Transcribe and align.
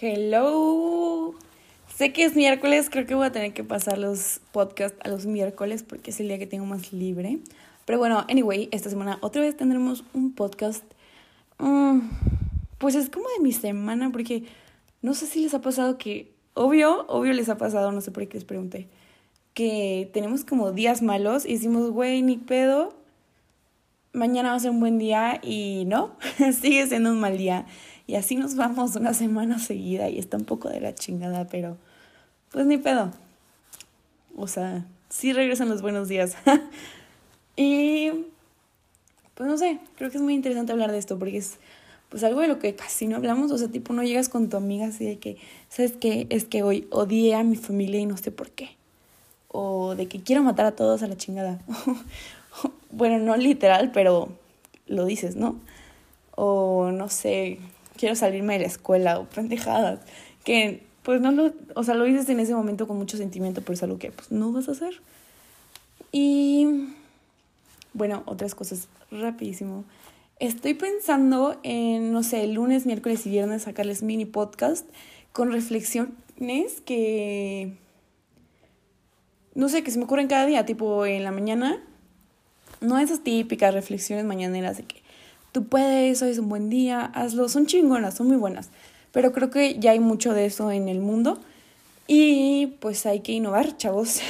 Hello. 0.00 1.34
Sé 1.92 2.12
que 2.12 2.22
es 2.24 2.36
miércoles, 2.36 2.88
creo 2.88 3.04
que 3.04 3.16
voy 3.16 3.26
a 3.26 3.32
tener 3.32 3.52
que 3.52 3.64
pasar 3.64 3.98
los 3.98 4.40
podcasts 4.52 4.96
a 5.02 5.08
los 5.08 5.26
miércoles 5.26 5.82
porque 5.82 6.12
es 6.12 6.20
el 6.20 6.28
día 6.28 6.38
que 6.38 6.46
tengo 6.46 6.66
más 6.66 6.92
libre. 6.92 7.38
Pero 7.84 7.98
bueno, 7.98 8.24
anyway, 8.28 8.68
esta 8.70 8.90
semana 8.90 9.18
otra 9.22 9.42
vez 9.42 9.56
tendremos 9.56 10.04
un 10.14 10.32
podcast. 10.34 10.84
Mm, 11.58 11.98
pues 12.78 12.94
es 12.94 13.10
como 13.10 13.28
de 13.36 13.42
mi 13.42 13.50
semana 13.52 14.10
porque 14.12 14.44
no 15.02 15.14
sé 15.14 15.26
si 15.26 15.42
les 15.42 15.52
ha 15.54 15.62
pasado 15.62 15.98
que, 15.98 16.32
obvio, 16.54 17.04
obvio 17.08 17.32
les 17.32 17.48
ha 17.48 17.58
pasado, 17.58 17.90
no 17.90 18.00
sé 18.00 18.12
por 18.12 18.28
qué 18.28 18.34
les 18.34 18.44
pregunté, 18.44 18.86
que 19.52 20.08
tenemos 20.12 20.44
como 20.44 20.70
días 20.70 21.02
malos 21.02 21.44
y 21.44 21.54
decimos, 21.54 21.90
güey, 21.90 22.22
ni 22.22 22.36
pedo, 22.36 22.94
mañana 24.12 24.50
va 24.50 24.56
a 24.56 24.60
ser 24.60 24.70
un 24.70 24.78
buen 24.78 24.98
día 24.98 25.40
y 25.42 25.82
no, 25.86 26.16
sigue 26.60 26.86
siendo 26.86 27.10
un 27.10 27.18
mal 27.18 27.36
día. 27.36 27.66
Y 28.08 28.16
así 28.16 28.36
nos 28.36 28.56
vamos 28.56 28.96
una 28.96 29.12
semana 29.12 29.58
seguida 29.58 30.08
y 30.08 30.18
está 30.18 30.38
un 30.38 30.46
poco 30.46 30.70
de 30.70 30.80
la 30.80 30.94
chingada, 30.94 31.46
pero 31.46 31.76
pues 32.50 32.64
ni 32.64 32.78
pedo. 32.78 33.12
O 34.34 34.48
sea, 34.48 34.86
sí 35.10 35.34
regresan 35.34 35.68
los 35.68 35.82
buenos 35.82 36.08
días. 36.08 36.34
y 37.56 38.10
pues 39.34 39.46
no 39.46 39.58
sé, 39.58 39.78
creo 39.96 40.10
que 40.10 40.16
es 40.16 40.22
muy 40.22 40.32
interesante 40.32 40.72
hablar 40.72 40.90
de 40.90 40.96
esto 40.96 41.18
porque 41.18 41.36
es 41.36 41.58
pues 42.08 42.24
algo 42.24 42.40
de 42.40 42.48
lo 42.48 42.58
que 42.58 42.74
casi 42.74 43.06
no 43.06 43.16
hablamos, 43.16 43.52
o 43.52 43.58
sea, 43.58 43.68
tipo 43.68 43.92
no 43.92 44.02
llegas 44.02 44.30
con 44.30 44.48
tu 44.48 44.56
amiga 44.56 44.86
así 44.86 45.04
de 45.04 45.18
que, 45.18 45.36
¿sabes 45.68 45.92
qué? 45.92 46.26
Es 46.30 46.44
que 46.44 46.62
hoy 46.62 46.88
odié 46.90 47.34
a 47.34 47.44
mi 47.44 47.56
familia 47.56 48.00
y 48.00 48.06
no 48.06 48.16
sé 48.16 48.30
por 48.30 48.50
qué. 48.52 48.70
O 49.48 49.94
de 49.94 50.06
que 50.08 50.22
quiero 50.22 50.42
matar 50.42 50.64
a 50.64 50.72
todos 50.72 51.02
a 51.02 51.08
la 51.08 51.18
chingada. 51.18 51.60
bueno, 52.90 53.18
no 53.18 53.36
literal, 53.36 53.90
pero 53.92 54.30
lo 54.86 55.04
dices, 55.04 55.36
¿no? 55.36 55.56
O 56.36 56.90
no 56.90 57.10
sé, 57.10 57.58
quiero 57.98 58.14
salirme 58.14 58.54
de 58.54 58.60
la 58.60 58.66
escuela 58.66 59.18
o 59.18 59.24
pendejadas. 59.24 60.00
Que 60.44 60.82
pues 61.02 61.20
no 61.20 61.32
lo, 61.32 61.52
o 61.74 61.84
sea, 61.84 61.94
lo 61.94 62.04
dices 62.04 62.28
en 62.28 62.40
ese 62.40 62.54
momento 62.54 62.86
con 62.86 62.96
mucho 62.96 63.16
sentimiento, 63.16 63.60
pero 63.62 63.74
es 63.74 63.82
algo 63.82 63.98
que 63.98 64.10
pues 64.10 64.30
no 64.30 64.52
vas 64.52 64.68
a 64.68 64.72
hacer. 64.72 65.00
Y 66.12 66.88
bueno, 67.92 68.22
otras 68.26 68.54
cosas 68.54 68.88
rapidísimo. 69.10 69.84
Estoy 70.38 70.74
pensando 70.74 71.58
en, 71.64 72.12
no 72.12 72.22
sé, 72.22 72.46
lunes, 72.46 72.86
miércoles 72.86 73.26
y 73.26 73.30
viernes 73.30 73.62
sacarles 73.62 74.02
mini 74.02 74.24
podcast 74.24 74.86
con 75.32 75.50
reflexiones 75.50 76.80
que, 76.84 77.72
no 79.54 79.68
sé, 79.68 79.82
que 79.82 79.90
se 79.90 79.98
me 79.98 80.04
ocurren 80.04 80.28
cada 80.28 80.46
día, 80.46 80.64
tipo 80.64 81.04
en 81.04 81.24
la 81.24 81.32
mañana 81.32 81.82
no 82.80 82.98
esas 82.98 83.20
típicas 83.20 83.74
reflexiones 83.74 84.24
mañaneras 84.24 84.76
de 84.76 84.84
que 84.84 84.97
tú 85.52 85.66
puedes, 85.66 86.22
hoy 86.22 86.30
es 86.30 86.38
un 86.38 86.48
buen 86.48 86.70
día, 86.70 87.04
hazlo. 87.14 87.48
Son 87.48 87.66
chingonas, 87.66 88.14
son 88.14 88.28
muy 88.28 88.36
buenas. 88.36 88.70
Pero 89.12 89.32
creo 89.32 89.50
que 89.50 89.78
ya 89.78 89.92
hay 89.92 90.00
mucho 90.00 90.34
de 90.34 90.46
eso 90.46 90.70
en 90.70 90.88
el 90.88 91.00
mundo. 91.00 91.40
Y 92.06 92.78
pues 92.80 93.04
hay 93.06 93.20
que 93.20 93.32
innovar, 93.32 93.76
chavos. 93.76 94.20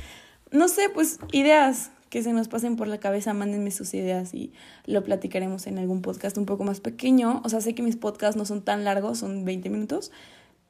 no 0.50 0.68
sé, 0.68 0.88
pues 0.88 1.18
ideas 1.32 1.90
que 2.14 2.22
se 2.22 2.32
nos 2.32 2.46
pasen 2.46 2.76
por 2.76 2.86
la 2.86 2.98
cabeza, 2.98 3.34
mándenme 3.34 3.72
sus 3.72 3.92
ideas 3.92 4.34
y 4.34 4.52
lo 4.86 5.02
platicaremos 5.02 5.66
en 5.66 5.78
algún 5.78 6.00
podcast 6.00 6.38
un 6.38 6.46
poco 6.46 6.62
más 6.62 6.78
pequeño. 6.78 7.42
O 7.44 7.48
sea, 7.48 7.60
sé 7.60 7.74
que 7.74 7.82
mis 7.82 7.96
podcasts 7.96 8.36
no 8.36 8.44
son 8.44 8.62
tan 8.62 8.84
largos, 8.84 9.18
son 9.18 9.44
20 9.44 9.68
minutos, 9.68 10.12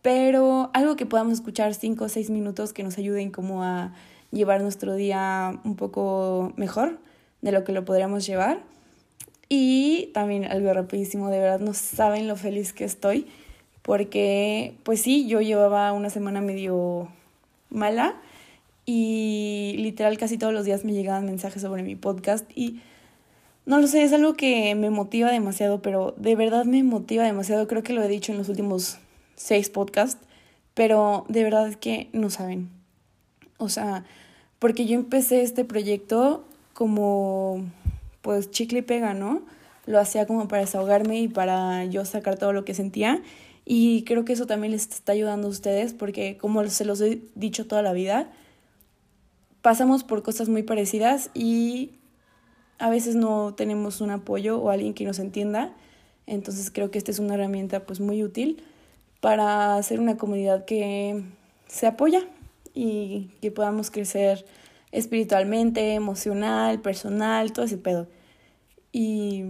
pero 0.00 0.70
algo 0.72 0.96
que 0.96 1.04
podamos 1.04 1.34
escuchar 1.34 1.74
5 1.74 2.02
o 2.02 2.08
6 2.08 2.30
minutos 2.30 2.72
que 2.72 2.82
nos 2.82 2.96
ayuden 2.96 3.30
como 3.30 3.62
a 3.62 3.92
llevar 4.30 4.62
nuestro 4.62 4.94
día 4.94 5.60
un 5.64 5.76
poco 5.76 6.54
mejor 6.56 6.98
de 7.42 7.52
lo 7.52 7.62
que 7.62 7.72
lo 7.72 7.84
podríamos 7.84 8.26
llevar. 8.26 8.62
Y 9.48 10.10
también 10.14 10.44
algo 10.44 10.72
rapidísimo, 10.72 11.28
de 11.28 11.38
verdad 11.38 11.60
no 11.60 11.74
saben 11.74 12.28
lo 12.28 12.36
feliz 12.36 12.72
que 12.72 12.84
estoy, 12.84 13.26
porque 13.82 14.74
pues 14.82 15.02
sí, 15.02 15.26
yo 15.26 15.40
llevaba 15.40 15.92
una 15.92 16.10
semana 16.10 16.40
medio 16.40 17.08
mala 17.68 18.16
y 18.86 19.74
literal 19.78 20.16
casi 20.18 20.38
todos 20.38 20.52
los 20.52 20.64
días 20.64 20.84
me 20.84 20.92
llegaban 20.92 21.26
mensajes 21.26 21.62
sobre 21.62 21.82
mi 21.82 21.96
podcast 21.96 22.50
y 22.54 22.80
no 23.66 23.80
lo 23.80 23.86
sé, 23.86 24.02
es 24.02 24.12
algo 24.12 24.34
que 24.34 24.74
me 24.74 24.90
motiva 24.90 25.30
demasiado, 25.30 25.80
pero 25.80 26.14
de 26.18 26.36
verdad 26.36 26.64
me 26.64 26.82
motiva 26.82 27.24
demasiado, 27.24 27.66
creo 27.66 27.82
que 27.82 27.94
lo 27.94 28.02
he 28.02 28.08
dicho 28.08 28.32
en 28.32 28.38
los 28.38 28.48
últimos 28.48 28.98
seis 29.36 29.70
podcasts, 29.70 30.22
pero 30.74 31.24
de 31.28 31.44
verdad 31.44 31.74
que 31.74 32.08
no 32.12 32.28
saben. 32.28 32.68
O 33.56 33.68
sea, 33.68 34.04
porque 34.58 34.86
yo 34.86 34.96
empecé 34.96 35.42
este 35.42 35.64
proyecto 35.64 36.44
como 36.74 37.64
pues 38.24 38.50
chicle 38.50 38.78
y 38.78 38.82
pega, 38.82 39.12
¿no? 39.12 39.42
Lo 39.84 40.00
hacía 40.00 40.26
como 40.26 40.48
para 40.48 40.62
desahogarme 40.62 41.20
y 41.20 41.28
para 41.28 41.84
yo 41.84 42.06
sacar 42.06 42.38
todo 42.38 42.54
lo 42.54 42.64
que 42.64 42.72
sentía. 42.72 43.22
Y 43.66 44.02
creo 44.04 44.24
que 44.24 44.32
eso 44.32 44.46
también 44.46 44.72
les 44.72 44.88
está 44.88 45.12
ayudando 45.12 45.46
a 45.46 45.50
ustedes 45.50 45.92
porque 45.92 46.38
como 46.38 46.66
se 46.68 46.86
los 46.86 47.02
he 47.02 47.20
dicho 47.34 47.66
toda 47.66 47.82
la 47.82 47.92
vida, 47.92 48.32
pasamos 49.60 50.04
por 50.04 50.22
cosas 50.22 50.48
muy 50.48 50.62
parecidas 50.62 51.30
y 51.34 51.92
a 52.78 52.88
veces 52.88 53.14
no 53.14 53.52
tenemos 53.54 54.00
un 54.00 54.10
apoyo 54.10 54.58
o 54.58 54.70
alguien 54.70 54.94
que 54.94 55.04
nos 55.04 55.18
entienda. 55.18 55.74
Entonces 56.26 56.70
creo 56.70 56.90
que 56.90 56.96
esta 56.96 57.10
es 57.10 57.18
una 57.18 57.34
herramienta 57.34 57.84
pues 57.84 58.00
muy 58.00 58.24
útil 58.24 58.64
para 59.20 59.76
hacer 59.76 60.00
una 60.00 60.16
comunidad 60.16 60.64
que 60.64 61.22
se 61.66 61.86
apoya 61.86 62.22
y 62.72 63.28
que 63.42 63.50
podamos 63.50 63.90
crecer 63.90 64.46
espiritualmente, 64.94 65.94
emocional, 65.94 66.80
personal, 66.80 67.52
todo 67.52 67.66
ese 67.66 67.76
pedo. 67.76 68.06
Y 68.92 69.42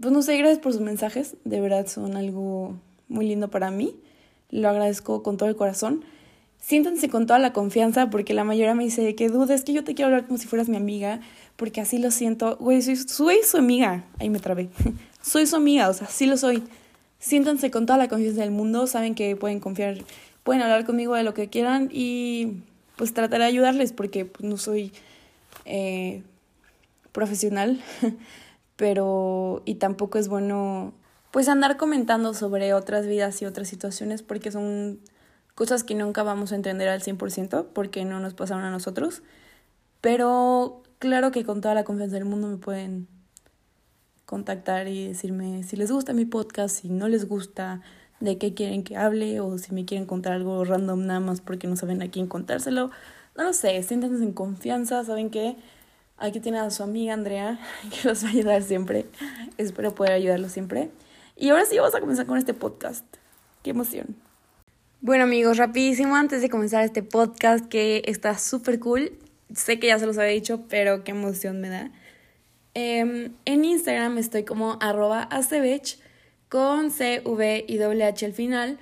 pues 0.00 0.12
no 0.12 0.22
sé, 0.22 0.38
gracias 0.38 0.58
por 0.58 0.72
sus 0.72 0.80
mensajes, 0.80 1.36
de 1.44 1.60
verdad 1.60 1.86
son 1.86 2.16
algo 2.16 2.80
muy 3.08 3.26
lindo 3.26 3.50
para 3.50 3.70
mí, 3.70 4.00
lo 4.48 4.70
agradezco 4.70 5.22
con 5.22 5.36
todo 5.36 5.48
el 5.48 5.56
corazón. 5.56 6.02
Siéntanse 6.58 7.08
con 7.08 7.26
toda 7.26 7.38
la 7.38 7.52
confianza 7.52 8.10
porque 8.10 8.34
la 8.34 8.44
mayoría 8.44 8.74
me 8.74 8.84
dice 8.84 9.14
que 9.14 9.28
dudes, 9.28 9.64
que 9.64 9.72
yo 9.72 9.84
te 9.84 9.94
quiero 9.94 10.08
hablar 10.08 10.26
como 10.26 10.38
si 10.38 10.46
fueras 10.46 10.68
mi 10.68 10.76
amiga, 10.76 11.20
porque 11.56 11.80
así 11.80 11.98
lo 11.98 12.10
siento. 12.10 12.56
Güey, 12.56 12.82
soy, 12.82 13.36
su 13.42 13.56
amiga. 13.56 14.04
Ahí 14.18 14.28
me 14.28 14.40
trabé. 14.40 14.68
soy 15.22 15.46
su 15.46 15.56
amiga, 15.56 15.88
o 15.88 15.94
sea, 15.94 16.06
sí 16.06 16.26
lo 16.26 16.36
soy. 16.36 16.62
Siéntanse 17.18 17.70
con 17.70 17.86
toda 17.86 17.98
la 17.98 18.08
confianza 18.08 18.42
del 18.42 18.50
mundo, 18.50 18.86
saben 18.86 19.14
que 19.14 19.36
pueden 19.36 19.60
confiar, 19.60 19.98
pueden 20.42 20.62
hablar 20.62 20.84
conmigo 20.84 21.14
de 21.14 21.22
lo 21.22 21.34
que 21.34 21.48
quieran 21.48 21.90
y 21.92 22.62
pues 23.00 23.14
trataré 23.14 23.44
de 23.44 23.48
ayudarles 23.48 23.94
porque 23.94 24.26
pues, 24.26 24.44
no 24.46 24.58
soy 24.58 24.92
eh, 25.64 26.22
profesional, 27.12 27.80
pero 28.76 29.62
y 29.64 29.76
tampoco 29.76 30.18
es 30.18 30.28
bueno 30.28 30.92
pues 31.30 31.48
andar 31.48 31.78
comentando 31.78 32.34
sobre 32.34 32.74
otras 32.74 33.06
vidas 33.06 33.40
y 33.40 33.46
otras 33.46 33.68
situaciones 33.68 34.22
porque 34.22 34.52
son 34.52 35.00
cosas 35.54 35.82
que 35.82 35.94
nunca 35.94 36.24
vamos 36.24 36.52
a 36.52 36.56
entender 36.56 36.90
al 36.90 37.00
100% 37.00 37.68
porque 37.72 38.04
no 38.04 38.20
nos 38.20 38.34
pasaron 38.34 38.64
a 38.64 38.70
nosotros, 38.70 39.22
pero 40.02 40.82
claro 40.98 41.30
que 41.30 41.42
con 41.42 41.62
toda 41.62 41.72
la 41.72 41.84
confianza 41.84 42.16
del 42.16 42.26
mundo 42.26 42.48
me 42.48 42.58
pueden 42.58 43.08
contactar 44.26 44.88
y 44.88 45.08
decirme 45.08 45.62
si 45.62 45.76
les 45.76 45.90
gusta 45.90 46.12
mi 46.12 46.26
podcast, 46.26 46.82
si 46.82 46.90
no 46.90 47.08
les 47.08 47.26
gusta, 47.26 47.80
de 48.20 48.38
qué 48.38 48.54
quieren 48.54 48.84
que 48.84 48.96
hable 48.96 49.40
o 49.40 49.58
si 49.58 49.74
me 49.74 49.84
quieren 49.84 50.06
contar 50.06 50.34
algo 50.34 50.64
random 50.64 51.06
nada 51.06 51.20
más 51.20 51.40
porque 51.40 51.66
no 51.66 51.76
saben 51.76 52.02
a 52.02 52.10
quién 52.10 52.26
contárselo. 52.26 52.90
No 53.36 53.44
lo 53.44 53.52
sé, 53.52 53.82
siéntanse 53.82 54.22
en 54.22 54.32
confianza, 54.32 55.02
saben 55.04 55.30
que 55.30 55.56
aquí 56.18 56.40
tienen 56.40 56.60
a 56.60 56.70
su 56.70 56.82
amiga 56.82 57.14
Andrea 57.14 57.58
que 57.90 58.08
los 58.08 58.22
va 58.24 58.28
a 58.28 58.32
ayudar 58.32 58.62
siempre. 58.62 59.06
Espero 59.56 59.94
poder 59.94 60.12
ayudarlos 60.12 60.52
siempre. 60.52 60.90
Y 61.36 61.48
ahora 61.48 61.64
sí 61.64 61.78
vamos 61.78 61.94
a 61.94 62.00
comenzar 62.00 62.26
con 62.26 62.38
este 62.38 62.54
podcast. 62.54 63.04
Qué 63.62 63.70
emoción. 63.70 64.16
Bueno 65.00 65.24
amigos, 65.24 65.56
rapidísimo 65.56 66.14
antes 66.14 66.42
de 66.42 66.50
comenzar 66.50 66.84
este 66.84 67.02
podcast 67.02 67.66
que 67.66 68.02
está 68.04 68.36
súper 68.36 68.78
cool. 68.78 69.12
Sé 69.54 69.80
que 69.80 69.86
ya 69.86 69.98
se 69.98 70.04
los 70.04 70.18
había 70.18 70.32
dicho, 70.32 70.66
pero 70.68 71.02
qué 71.04 71.12
emoción 71.12 71.60
me 71.60 71.70
da. 71.70 71.90
Em, 72.74 73.32
en 73.46 73.64
Instagram 73.64 74.18
estoy 74.18 74.44
como 74.44 74.76
arroba 74.80 75.22
con 76.50 76.90
C, 76.90 77.22
V 77.24 77.64
y 77.66 77.80
H 77.80 78.26
al 78.26 78.32
final 78.34 78.78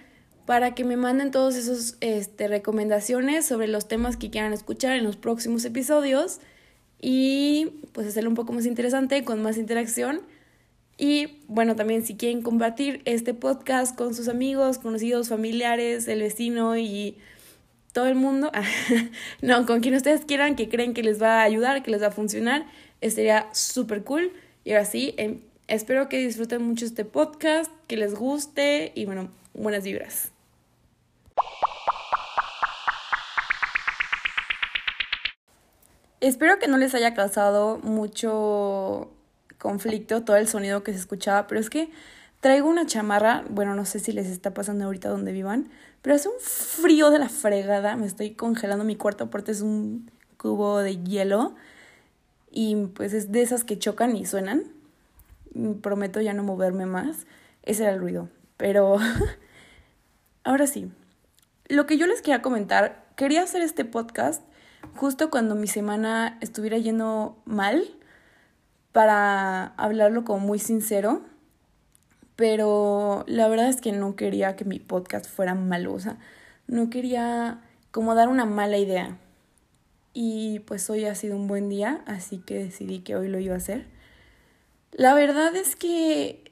para 0.47 0.75
que 0.75 0.83
me 0.83 0.97
manden 0.97 1.31
todos 1.31 1.55
esos 1.57 1.99
este, 2.01 2.49
recomendaciones 2.49 3.45
sobre 3.45 3.69
los 3.69 3.87
temas 3.87 4.17
que 4.17 4.31
quieran 4.31 4.55
escuchar 4.55 4.97
en 4.97 5.05
los 5.05 5.17
próximos 5.17 5.63
episodios 5.67 6.41
y 7.03 7.83
pues 7.93 8.07
hacerlo 8.07 8.31
un 8.31 8.35
poco 8.35 8.55
más 8.55 8.65
interesante, 8.65 9.25
con 9.25 9.43
más 9.43 9.59
interacción. 9.59 10.23
Y 10.97 11.43
bueno, 11.49 11.77
también 11.77 12.03
si 12.03 12.17
quieren 12.17 12.41
compartir 12.41 13.03
este 13.05 13.35
podcast 13.35 13.95
con 13.95 14.15
sus 14.15 14.29
amigos, 14.29 14.79
conocidos, 14.79 15.29
familiares, 15.29 16.09
el 16.09 16.21
vecino 16.21 16.79
y 16.79 17.19
todo 17.93 18.07
el 18.07 18.15
mundo, 18.15 18.51
no, 19.43 19.67
con 19.67 19.81
quien 19.81 19.95
ustedes 19.95 20.25
quieran, 20.25 20.57
que 20.57 20.71
creen 20.71 20.95
que 20.95 21.03
les 21.03 21.21
va 21.21 21.41
a 21.41 21.43
ayudar, 21.43 21.83
que 21.83 21.91
les 21.91 22.01
va 22.01 22.07
a 22.07 22.11
funcionar, 22.11 22.65
estaría 23.03 23.49
súper 23.53 24.03
cool. 24.03 24.33
Y 24.65 24.73
ahora 24.73 24.87
sí, 24.87 25.15
em, 25.19 25.41
Espero 25.69 26.09
que 26.09 26.19
disfruten 26.19 26.63
mucho 26.63 26.85
este 26.85 27.05
podcast, 27.05 27.71
que 27.87 27.97
les 27.97 28.15
guste 28.15 28.91
y 28.95 29.05
bueno, 29.05 29.31
buenas 29.55 29.85
vibras. 29.85 30.33
Espero 36.21 36.59
que 36.59 36.67
no 36.67 36.79
les 36.79 36.95
haya 36.95 37.15
causado 37.15 37.79
mucho 37.79 39.13
conflicto 39.59 40.25
todo 40.25 40.37
el 40.37 40.49
sonido 40.49 40.83
que 40.83 40.93
se 40.93 40.99
escuchaba, 40.99 41.47
pero 41.47 41.61
es 41.61 41.71
que 41.71 41.91
Traigo 42.41 42.69
una 42.69 42.87
chamarra, 42.87 43.45
bueno, 43.51 43.75
no 43.75 43.85
sé 43.85 43.99
si 43.99 44.13
les 44.13 44.29
está 44.29 44.55
pasando 44.55 44.85
ahorita 44.85 45.09
donde 45.09 45.33
vivan, 45.33 45.71
pero 46.03 46.15
hace 46.15 46.29
un 46.29 46.39
frío 46.39 47.11
de 47.11 47.19
la 47.19 47.29
fregada, 47.29 47.97
me 47.97 48.07
estoy 48.07 48.31
congelando 48.35 48.85
mi 48.85 48.95
cuarto 48.95 49.29
porque 49.29 49.51
es 49.51 49.61
un 49.61 50.09
cubo 50.37 50.79
de 50.79 51.03
hielo 51.03 51.57
y 52.53 52.77
pues 52.95 53.13
es 53.13 53.33
de 53.33 53.43
esas 53.43 53.65
que 53.65 53.77
chocan 53.77 54.15
y 54.15 54.25
suenan. 54.25 54.78
Prometo 55.83 56.21
ya 56.21 56.35
no 56.35 56.43
moverme 56.43 56.87
más. 56.87 57.27
Ese 57.63 57.85
era 57.85 57.93
el 57.93 58.01
ruido. 58.01 58.29
Pero 58.57 58.99
ahora 60.45 60.67
sí, 60.67 60.91
lo 61.69 61.87
que 61.87 61.99
yo 61.99 62.07
les 62.07 62.23
quería 62.23 62.43
comentar, 62.43 63.07
quería 63.17 63.43
hacer 63.43 63.63
este 63.63 63.85
podcast 63.85 64.43
justo 64.95 65.31
cuando 65.31 65.55
mi 65.55 65.67
semana 65.67 66.39
estuviera 66.41 66.79
yendo 66.79 67.37
mal 67.45 67.85
para 68.93 69.67
hablarlo 69.77 70.25
como 70.25 70.41
muy 70.41 70.59
sincero. 70.59 71.23
Pero 72.37 73.25
la 73.27 73.49
verdad 73.49 73.69
es 73.69 73.81
que 73.81 73.93
no 73.93 74.15
quería 74.17 74.57
que 74.57 74.65
mi 74.65 74.79
podcast 74.79 75.27
fuera 75.27 75.55
malo, 75.55 75.93
o 75.93 75.99
sea, 75.99 76.19
no 76.69 76.89
quería 76.89 77.61
como 77.91 78.15
dar 78.15 78.29
una 78.29 78.45
mala 78.45 78.79
idea. 78.79 79.19
Y 80.15 80.61
pues 80.61 80.89
hoy 80.89 81.05
ha 81.05 81.15
sido 81.15 81.37
un 81.37 81.49
buen 81.49 81.69
día, 81.69 82.03
así 82.07 82.39
que 82.39 82.65
decidí 82.65 83.01
que 83.01 83.17
hoy 83.17 83.29
lo 83.29 83.41
iba 83.41 83.55
a 83.55 83.59
hacer. 83.59 83.87
La 84.99 85.15
verdad 85.15 85.55
es 85.55 85.77
que 85.77 86.51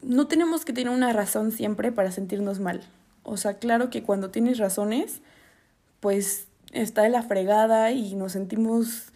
no 0.00 0.26
tenemos 0.26 0.64
que 0.64 0.72
tener 0.72 0.90
una 0.90 1.12
razón 1.12 1.52
siempre 1.52 1.92
para 1.92 2.10
sentirnos 2.10 2.60
mal. 2.60 2.80
O 3.24 3.36
sea, 3.36 3.58
claro 3.58 3.90
que 3.90 4.02
cuando 4.02 4.30
tienes 4.30 4.56
razones, 4.56 5.20
pues 6.00 6.48
está 6.72 7.02
de 7.02 7.10
la 7.10 7.22
fregada 7.22 7.90
y 7.90 8.14
nos 8.14 8.32
sentimos 8.32 9.12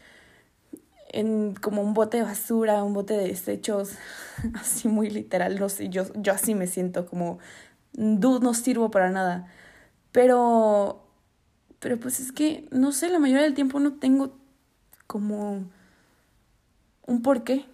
en 1.09 1.55
como 1.55 1.81
un 1.81 1.95
bote 1.95 2.19
de 2.19 2.25
basura, 2.25 2.85
un 2.85 2.93
bote 2.93 3.15
de 3.15 3.29
desechos, 3.29 3.93
así 4.55 4.87
muy 4.87 5.09
literal, 5.09 5.59
no 5.59 5.71
sé, 5.71 5.89
yo, 5.89 6.05
yo 6.15 6.33
así 6.35 6.55
me 6.55 6.67
siento 6.67 7.07
como, 7.07 7.39
no 7.95 8.53
sirvo 8.53 8.91
para 8.91 9.11
nada. 9.11 9.49
Pero 10.13 11.03
pero 11.81 11.99
pues 11.99 12.21
es 12.21 12.33
que, 12.33 12.69
no 12.71 12.93
sé, 12.93 13.09
la 13.09 13.19
mayoría 13.19 13.45
del 13.45 13.55
tiempo 13.55 13.81
no 13.81 13.95
tengo 13.95 14.37
como 15.07 15.65
un 17.07 17.23
porqué. 17.23 17.67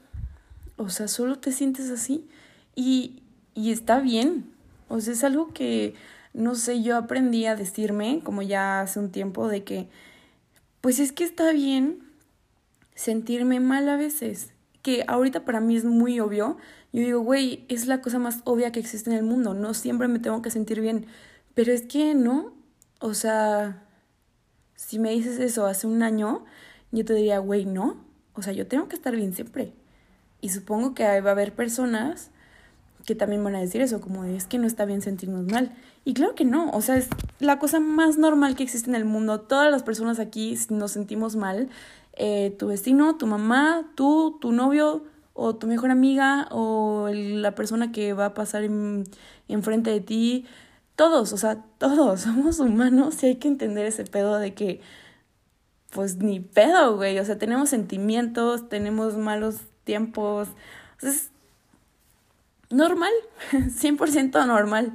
O 0.78 0.88
sea, 0.88 1.08
solo 1.08 1.38
te 1.38 1.52
sientes 1.52 1.90
así 1.90 2.26
y, 2.74 3.22
y 3.54 3.72
está 3.72 4.00
bien. 4.00 4.50
O 4.88 5.00
sea, 5.00 5.12
es 5.12 5.24
algo 5.24 5.52
que, 5.52 5.94
no 6.32 6.54
sé, 6.54 6.82
yo 6.82 6.96
aprendí 6.96 7.44
a 7.46 7.56
decirme, 7.56 8.22
como 8.24 8.42
ya 8.42 8.80
hace 8.80 8.98
un 9.00 9.10
tiempo, 9.10 9.48
de 9.48 9.64
que, 9.64 9.88
pues 10.80 11.00
es 11.00 11.12
que 11.12 11.24
está 11.24 11.52
bien 11.52 11.98
sentirme 12.94 13.60
mal 13.60 13.88
a 13.88 13.96
veces. 13.96 14.52
Que 14.82 15.04
ahorita 15.06 15.44
para 15.44 15.60
mí 15.60 15.76
es 15.76 15.84
muy 15.84 16.20
obvio. 16.20 16.56
Yo 16.92 17.02
digo, 17.02 17.20
güey, 17.20 17.66
es 17.68 17.86
la 17.86 18.00
cosa 18.00 18.18
más 18.18 18.40
obvia 18.44 18.72
que 18.72 18.80
existe 18.80 19.10
en 19.10 19.16
el 19.16 19.24
mundo. 19.24 19.54
No 19.54 19.74
siempre 19.74 20.08
me 20.08 20.20
tengo 20.20 20.40
que 20.40 20.50
sentir 20.50 20.80
bien. 20.80 21.06
Pero 21.54 21.72
es 21.72 21.82
que 21.82 22.14
no. 22.14 22.54
O 23.00 23.14
sea, 23.14 23.84
si 24.76 24.98
me 25.00 25.10
dices 25.10 25.40
eso 25.40 25.66
hace 25.66 25.88
un 25.88 26.02
año, 26.02 26.44
yo 26.92 27.04
te 27.04 27.14
diría, 27.14 27.40
güey, 27.40 27.64
no. 27.66 27.96
O 28.34 28.42
sea, 28.42 28.52
yo 28.52 28.68
tengo 28.68 28.88
que 28.88 28.94
estar 28.96 29.14
bien 29.14 29.34
siempre. 29.34 29.74
Y 30.40 30.50
supongo 30.50 30.94
que 30.94 31.04
va 31.20 31.30
a 31.30 31.32
haber 31.32 31.54
personas 31.54 32.30
que 33.06 33.14
también 33.14 33.42
van 33.42 33.54
a 33.54 33.60
decir 33.60 33.80
eso, 33.80 34.00
como 34.00 34.24
es 34.24 34.46
que 34.46 34.58
no 34.58 34.66
está 34.66 34.84
bien 34.84 35.00
sentirnos 35.00 35.46
mal. 35.46 35.72
Y 36.04 36.14
claro 36.14 36.34
que 36.34 36.44
no, 36.44 36.70
o 36.70 36.82
sea, 36.82 36.96
es 36.96 37.08
la 37.38 37.58
cosa 37.58 37.80
más 37.80 38.18
normal 38.18 38.54
que 38.54 38.62
existe 38.62 38.90
en 38.90 38.96
el 38.96 39.04
mundo. 39.04 39.40
Todas 39.40 39.70
las 39.70 39.82
personas 39.82 40.18
aquí 40.18 40.58
nos 40.68 40.92
sentimos 40.92 41.34
mal. 41.34 41.70
Eh, 42.12 42.54
tu 42.58 42.66
vecino, 42.66 43.16
tu 43.16 43.26
mamá, 43.26 43.90
tú, 43.94 44.36
tu 44.40 44.52
novio 44.52 45.04
o 45.32 45.54
tu 45.54 45.68
mejor 45.68 45.90
amiga 45.90 46.48
o 46.50 47.08
la 47.12 47.54
persona 47.54 47.92
que 47.92 48.12
va 48.12 48.26
a 48.26 48.34
pasar 48.34 48.64
enfrente 49.48 49.90
de 49.90 50.00
ti, 50.00 50.44
todos, 50.96 51.32
o 51.32 51.36
sea, 51.36 51.64
todos 51.78 52.20
somos 52.22 52.58
humanos 52.58 53.22
y 53.22 53.26
hay 53.26 53.36
que 53.36 53.48
entender 53.48 53.86
ese 53.86 54.04
pedo 54.04 54.36
de 54.38 54.52
que, 54.52 54.80
pues 55.90 56.16
ni 56.16 56.40
pedo, 56.40 56.96
güey, 56.96 57.18
o 57.20 57.24
sea, 57.24 57.38
tenemos 57.38 57.70
sentimientos, 57.70 58.68
tenemos 58.68 59.16
malos 59.16 59.60
tiempos, 59.88 60.50
es 61.00 61.30
normal, 62.68 63.12
100% 63.50 64.46
normal. 64.46 64.92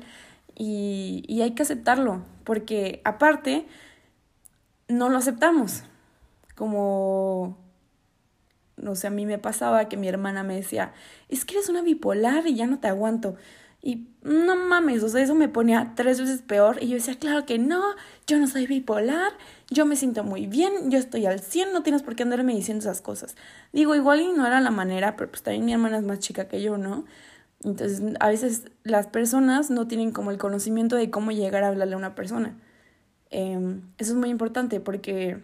Y, 0.56 1.24
y 1.28 1.42
hay 1.42 1.56
que 1.56 1.64
aceptarlo, 1.64 2.22
porque 2.44 3.02
aparte, 3.04 3.66
no 4.88 5.10
lo 5.10 5.18
aceptamos, 5.18 5.84
como 6.56 7.58
no 8.78 8.96
sé, 8.96 9.08
a 9.08 9.10
mí 9.10 9.26
me 9.26 9.40
pasaba 9.40 9.88
que 9.90 9.98
mi 9.98 10.08
hermana 10.08 10.44
me 10.44 10.56
decía, 10.56 10.94
es 11.30 11.46
que 11.46 11.56
eres 11.56 11.70
una 11.70 11.82
bipolar 11.82 12.46
y 12.48 12.56
ya 12.56 12.68
no 12.68 12.80
te 12.80 12.88
aguanto. 12.88 13.36
Y 13.86 14.08
no 14.22 14.56
mames, 14.56 15.04
o 15.04 15.10
sea, 15.10 15.22
eso 15.22 15.36
me 15.36 15.50
ponía 15.50 15.92
tres 15.96 16.18
veces 16.22 16.42
peor. 16.42 16.82
Y 16.82 16.88
yo 16.88 16.96
decía, 16.96 17.20
claro 17.20 17.46
que 17.46 17.60
no, 17.60 17.84
yo 18.26 18.40
no 18.40 18.48
soy 18.48 18.66
bipolar, 18.66 19.34
yo 19.70 19.86
me 19.86 19.98
siento 19.98 20.24
muy 20.24 20.48
bien, 20.48 20.90
yo 20.90 20.98
estoy 20.98 21.26
al 21.26 21.42
100, 21.42 21.74
no 21.74 21.84
tienes 21.84 22.02
por 22.02 22.16
qué 22.16 22.24
andarme 22.24 22.56
diciendo 22.56 22.82
esas 22.82 23.02
cosas. 23.02 23.36
Digo, 23.74 23.94
igual 23.94 24.22
y 24.22 24.32
no 24.32 24.48
era 24.48 24.62
la 24.62 24.72
manera, 24.72 25.18
pero 25.18 25.30
pues 25.30 25.44
también 25.44 25.66
mi 25.66 25.74
hermana 25.74 25.98
es 25.98 26.04
más 26.06 26.20
chica 26.20 26.48
que 26.48 26.62
yo, 26.62 26.78
¿no? 26.78 27.04
Entonces, 27.66 28.02
a 28.22 28.30
veces 28.30 28.64
las 28.84 29.08
personas 29.08 29.70
no 29.70 29.86
tienen 29.86 30.12
como 30.12 30.32
el 30.32 30.38
conocimiento 30.38 30.96
de 30.96 31.10
cómo 31.10 31.32
llegar 31.32 31.66
a 31.66 31.68
hablarle 31.68 31.96
a 31.96 31.98
una 31.98 32.16
persona. 32.16 32.56
Em, 33.32 33.82
eso 33.98 34.14
es 34.14 34.18
muy 34.18 34.30
importante 34.30 34.80
porque 34.80 35.40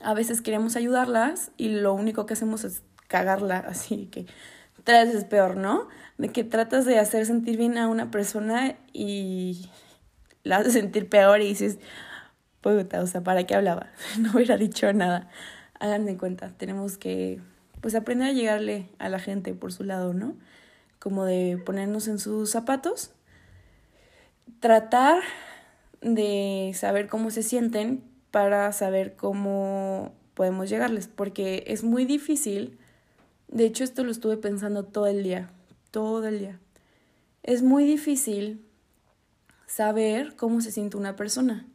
a 0.00 0.14
veces 0.14 0.42
queremos 0.42 0.76
ayudarlas 0.76 1.50
y 1.56 1.70
lo 1.70 1.92
único 1.94 2.24
que 2.26 2.34
hacemos 2.34 2.62
es 2.62 2.82
cagarla, 3.08 3.58
así 3.68 4.06
que 4.06 4.26
tres 4.88 5.08
veces 5.08 5.24
peor, 5.24 5.56
¿no? 5.56 5.86
de 6.18 6.30
que 6.30 6.44
tratas 6.44 6.84
de 6.84 6.98
hacer 6.98 7.24
sentir 7.26 7.56
bien 7.56 7.78
a 7.78 7.88
una 7.88 8.10
persona 8.10 8.74
y 8.92 9.70
la 10.42 10.58
haces 10.58 10.72
sentir 10.72 11.08
peor 11.08 11.40
y 11.40 11.46
dices, 11.46 11.78
puta, 12.60 13.00
o 13.00 13.06
sea, 13.06 13.22
¿para 13.22 13.44
qué 13.44 13.54
hablaba? 13.54 13.86
No 14.18 14.32
hubiera 14.34 14.56
dicho 14.56 14.92
nada. 14.92 15.30
Hagan 15.78 16.04
de 16.04 16.18
cuenta, 16.18 16.50
tenemos 16.56 16.98
que 16.98 17.40
pues 17.80 17.94
aprender 17.94 18.28
a 18.28 18.32
llegarle 18.32 18.88
a 18.98 19.08
la 19.08 19.20
gente 19.20 19.54
por 19.54 19.72
su 19.72 19.84
lado, 19.84 20.12
¿no? 20.12 20.34
Como 20.98 21.24
de 21.24 21.62
ponernos 21.64 22.08
en 22.08 22.18
sus 22.18 22.50
zapatos, 22.50 23.12
tratar 24.58 25.22
de 26.00 26.72
saber 26.74 27.06
cómo 27.06 27.30
se 27.30 27.44
sienten 27.44 28.02
para 28.32 28.72
saber 28.72 29.14
cómo 29.14 30.12
podemos 30.34 30.68
llegarles, 30.68 31.06
porque 31.06 31.62
es 31.68 31.84
muy 31.84 32.04
difícil. 32.04 32.78
De 33.48 33.64
hecho, 33.64 33.84
esto 33.84 34.04
lo 34.04 34.10
estuve 34.10 34.36
pensando 34.36 34.84
todo 34.84 35.06
el 35.06 35.22
día 35.22 35.50
todo 35.90 36.26
el 36.26 36.38
día. 36.38 36.60
Es 37.42 37.62
muy 37.62 37.84
difícil 37.84 38.64
saber 39.66 40.36
cómo 40.36 40.60
se 40.60 40.72
siente 40.72 40.96
una 40.96 41.16
persona. 41.16 41.66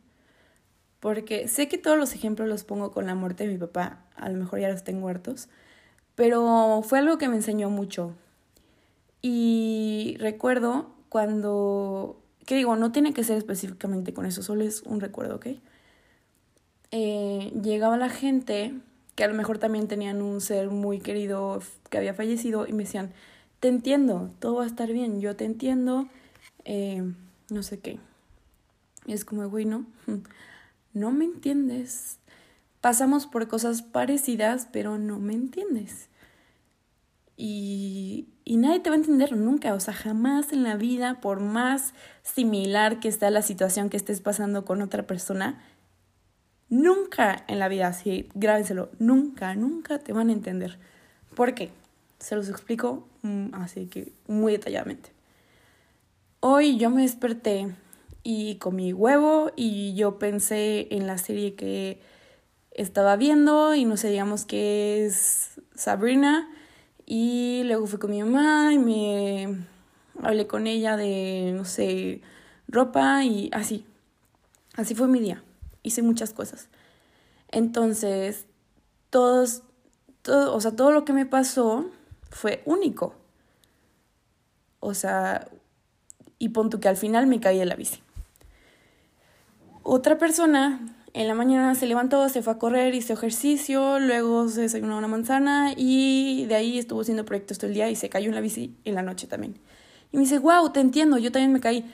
Porque 0.99 1.47
sé 1.47 1.67
que 1.67 1.77
todos 1.77 1.97
los 1.97 2.13
ejemplos 2.13 2.47
los 2.47 2.63
pongo 2.63 2.91
con 2.91 3.05
la 3.05 3.15
muerte 3.15 3.45
de 3.45 3.51
mi 3.51 3.57
papá, 3.57 4.05
a 4.15 4.29
lo 4.29 4.37
mejor 4.37 4.59
ya 4.59 4.69
los 4.69 4.83
tengo 4.83 5.09
hartos, 5.09 5.49
pero 6.15 6.81
fue 6.83 6.99
algo 6.99 7.17
que 7.17 7.27
me 7.27 7.35
enseñó 7.35 7.69
mucho. 7.69 8.15
Y 9.21 10.15
recuerdo 10.19 10.93
cuando, 11.09 12.21
¿qué 12.45 12.55
digo? 12.55 12.75
No 12.77 12.91
tiene 12.91 13.13
que 13.13 13.23
ser 13.23 13.37
específicamente 13.37 14.13
con 14.13 14.25
eso, 14.25 14.43
solo 14.43 14.63
es 14.63 14.81
un 14.83 15.01
recuerdo, 15.01 15.35
¿ok? 15.35 15.47
Eh, 16.91 17.51
llegaba 17.61 17.97
la 17.97 18.09
gente 18.09 18.73
que 19.15 19.23
a 19.23 19.27
lo 19.27 19.35
mejor 19.35 19.59
también 19.59 19.87
tenían 19.87 20.21
un 20.21 20.41
ser 20.41 20.69
muy 20.69 20.99
querido 20.99 21.61
que 21.89 21.97
había 21.97 22.13
fallecido 22.13 22.67
y 22.67 22.73
me 22.73 22.83
decían, 22.83 23.11
te 23.59 23.67
entiendo, 23.67 24.31
todo 24.39 24.55
va 24.55 24.63
a 24.63 24.67
estar 24.67 24.91
bien, 24.91 25.21
yo 25.21 25.35
te 25.35 25.45
entiendo, 25.45 26.07
eh, 26.65 27.03
no 27.49 27.63
sé 27.63 27.79
qué. 27.79 27.99
es 29.07 29.23
como, 29.25 29.47
güey, 29.49 29.65
no, 29.65 29.85
no 30.93 31.11
me 31.11 31.25
entiendes. 31.25 32.17
Pasamos 32.81 33.27
por 33.27 33.47
cosas 33.47 33.81
parecidas, 33.81 34.67
pero 34.71 34.97
no 34.97 35.19
me 35.19 35.33
entiendes. 35.33 36.09
Y, 37.37 38.27
y 38.43 38.57
nadie 38.57 38.81
te 38.81 38.89
va 38.89 38.95
a 38.95 38.99
entender 38.99 39.35
nunca, 39.35 39.73
o 39.73 39.79
sea, 39.79 39.93
jamás 39.93 40.51
en 40.51 40.63
la 40.63 40.75
vida, 40.75 41.21
por 41.21 41.39
más 41.39 41.93
similar 42.21 42.99
que 42.99 43.07
está 43.07 43.29
la 43.29 43.41
situación 43.41 43.89
que 43.89 43.97
estés 43.97 44.21
pasando 44.21 44.65
con 44.65 44.81
otra 44.81 45.07
persona, 45.07 45.61
nunca 46.73 47.43
en 47.47 47.59
la 47.59 47.67
vida, 47.67 47.87
así, 47.87 48.29
grábenselo, 48.33 48.89
nunca, 48.97 49.53
nunca 49.55 49.99
te 49.99 50.11
van 50.11 50.29
a 50.29 50.33
entender. 50.33 50.79
¿Por 51.35 51.53
qué? 51.53 51.69
Se 52.19 52.35
los 52.35 52.49
explico 52.49 53.07
mm, 53.21 53.53
así 53.53 53.85
que 53.85 54.11
muy 54.27 54.53
detalladamente. 54.53 55.11
Hoy 56.39 56.77
yo 56.77 56.89
me 56.89 57.03
desperté 57.03 57.73
y 58.23 58.55
comí 58.55 58.91
huevo 58.91 59.51
y 59.55 59.93
yo 59.93 60.17
pensé 60.17 60.87
en 60.91 61.05
la 61.05 61.17
serie 61.17 61.55
que 61.55 62.01
estaba 62.71 63.15
viendo 63.17 63.75
y 63.75 63.85
no 63.85 63.95
sé, 63.95 64.09
digamos 64.09 64.45
que 64.45 65.05
es 65.05 65.61
Sabrina 65.75 66.49
y 67.05 67.61
luego 67.65 67.85
fui 67.85 67.99
con 67.99 68.09
mi 68.09 68.23
mamá 68.23 68.73
y 68.73 68.79
me 68.79 69.65
hablé 70.21 70.47
con 70.47 70.65
ella 70.65 70.97
de, 70.97 71.53
no 71.55 71.65
sé, 71.65 72.21
ropa 72.67 73.23
y 73.23 73.49
así. 73.53 73.85
Así 74.75 74.95
fue 74.95 75.07
mi 75.07 75.19
día. 75.19 75.43
Hice 75.83 76.01
muchas 76.01 76.33
cosas. 76.33 76.69
Entonces, 77.49 78.47
todos, 79.09 79.61
todo, 80.23 80.55
o 80.55 80.61
sea, 80.61 80.75
todo 80.75 80.91
lo 80.91 81.05
que 81.05 81.13
me 81.13 81.25
pasó 81.25 81.85
fue 82.31 82.63
único. 82.65 83.13
O 84.79 84.93
sea, 84.93 85.47
y 86.39 86.49
pon 86.49 86.69
que 86.69 86.87
al 86.87 86.97
final 86.97 87.27
me 87.27 87.39
caí 87.39 87.59
de 87.59 87.65
la 87.65 87.75
bici. 87.75 88.01
Otra 89.83 90.17
persona 90.17 90.95
en 91.13 91.27
la 91.27 91.35
mañana 91.35 91.75
se 91.75 91.85
levantó, 91.85 92.27
se 92.27 92.41
fue 92.41 92.53
a 92.53 92.57
correr, 92.57 92.95
hizo 92.95 93.13
ejercicio, 93.13 93.99
luego 93.99 94.49
se 94.49 94.61
desayunó 94.61 94.97
una 94.97 95.07
manzana 95.07 95.73
y 95.77 96.45
de 96.47 96.55
ahí 96.55 96.79
estuvo 96.79 97.01
haciendo 97.01 97.23
proyectos 97.23 97.59
todo 97.59 97.67
el 97.67 97.75
día 97.75 97.89
y 97.89 97.95
se 97.95 98.09
cayó 98.09 98.29
en 98.29 98.35
la 98.35 98.41
bici 98.41 98.75
en 98.83 98.95
la 98.95 99.03
noche 99.03 99.27
también. 99.27 99.59
Y 100.11 100.17
me 100.17 100.23
dice, 100.23 100.39
wow, 100.39 100.71
te 100.71 100.79
entiendo, 100.79 101.17
yo 101.17 101.31
también 101.31 101.53
me 101.53 101.59
caí. 101.59 101.85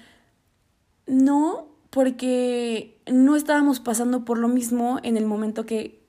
No, 1.06 1.68
porque 1.90 2.99
no 3.12 3.36
estábamos 3.36 3.80
pasando 3.80 4.26
por 4.26 4.38
lo 4.38 4.48
mismo 4.48 5.00
en 5.04 5.18
el 5.18 5.26
momento 5.26 5.66
que 5.66 6.04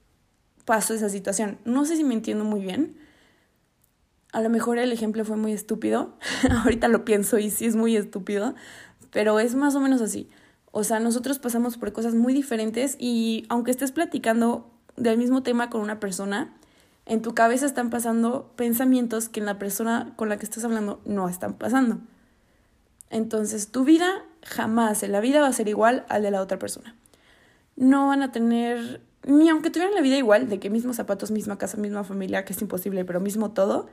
pasó 0.65 0.95
esa 0.95 1.09
situación. 1.09 1.59
No 1.65 1.85
sé 1.85 1.97
si 1.97 2.05
me 2.05 2.15
entiendo 2.15 2.45
muy 2.45 2.61
bien. 2.61 2.97
A 4.33 4.41
lo 4.41 4.51
mejor 4.51 4.79
el 4.79 4.93
ejemplo 4.93 5.25
fue 5.25 5.37
muy 5.37 5.53
estúpido. 5.53 6.17
Ahorita 6.65 6.89
lo 6.89 7.05
pienso 7.05 7.39
y 7.39 7.51
sí 7.51 7.67
es 7.67 7.77
muy 7.77 7.97
estúpido. 7.97 8.55
Pero 9.11 9.41
es 9.41 9.55
más 9.55 9.75
o 9.75 9.81
menos 9.81 10.01
así. 10.01 10.29
O 10.73 10.85
sea, 10.85 11.01
nosotros 11.01 11.39
pasamos 11.39 11.77
por 11.77 11.93
cosas 11.93 12.15
muy 12.15 12.33
diferentes 12.33 12.97
y 12.99 13.45
aunque 13.49 13.73
estés 13.73 13.91
platicando 13.91 14.71
del 14.97 15.19
mismo 15.19 15.43
tema 15.43 15.69
con 15.71 15.81
una 15.81 15.99
persona, 15.99 16.55
en 17.07 17.23
tu 17.23 17.35
cabeza 17.35 17.67
están 17.67 17.91
pasando 17.91 18.53
pensamientos 18.55 19.29
que 19.29 19.41
en 19.41 19.47
la 19.47 19.59
persona 19.59 20.13
con 20.17 20.29
la 20.29 20.37
que 20.37 20.45
estás 20.45 20.65
hablando 20.65 21.01
no 21.05 21.29
están 21.29 21.55
pasando. 21.55 21.99
Entonces, 23.09 23.73
tu 23.73 23.83
vida 23.83 24.25
jamás 24.43 25.03
en 25.03 25.13
la 25.13 25.21
vida 25.21 25.41
va 25.41 25.49
a 25.49 25.53
ser 25.53 25.69
igual 25.69 26.05
al 26.09 26.23
de 26.23 26.31
la 26.31 26.41
otra 26.41 26.59
persona. 26.59 26.97
No 27.77 28.09
van 28.09 28.23
a 28.23 28.33
tener, 28.33 29.01
ni 29.25 29.49
aunque 29.49 29.71
tuvieran 29.71 29.95
la 29.95 30.01
vida 30.01 30.17
igual, 30.17 30.49
de 30.49 30.59
que 30.59 30.71
mismos 30.71 30.97
zapatos, 30.97 31.31
misma 31.31 31.59
casa, 31.59 31.77
misma 31.77 32.05
familia, 32.05 32.45
que 32.45 32.53
es 32.53 32.63
imposible, 32.63 33.05
pero 33.05 33.21
mismo 33.21 33.53
todo, 33.53 33.89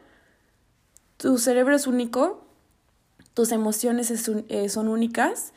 tu 1.17 1.37
cerebro 1.37 1.75
es 1.75 1.87
único, 1.87 2.45
tus 3.33 3.51
emociones 3.51 4.11
eh, 4.49 4.69
son 4.69 4.87
únicas 4.87 5.53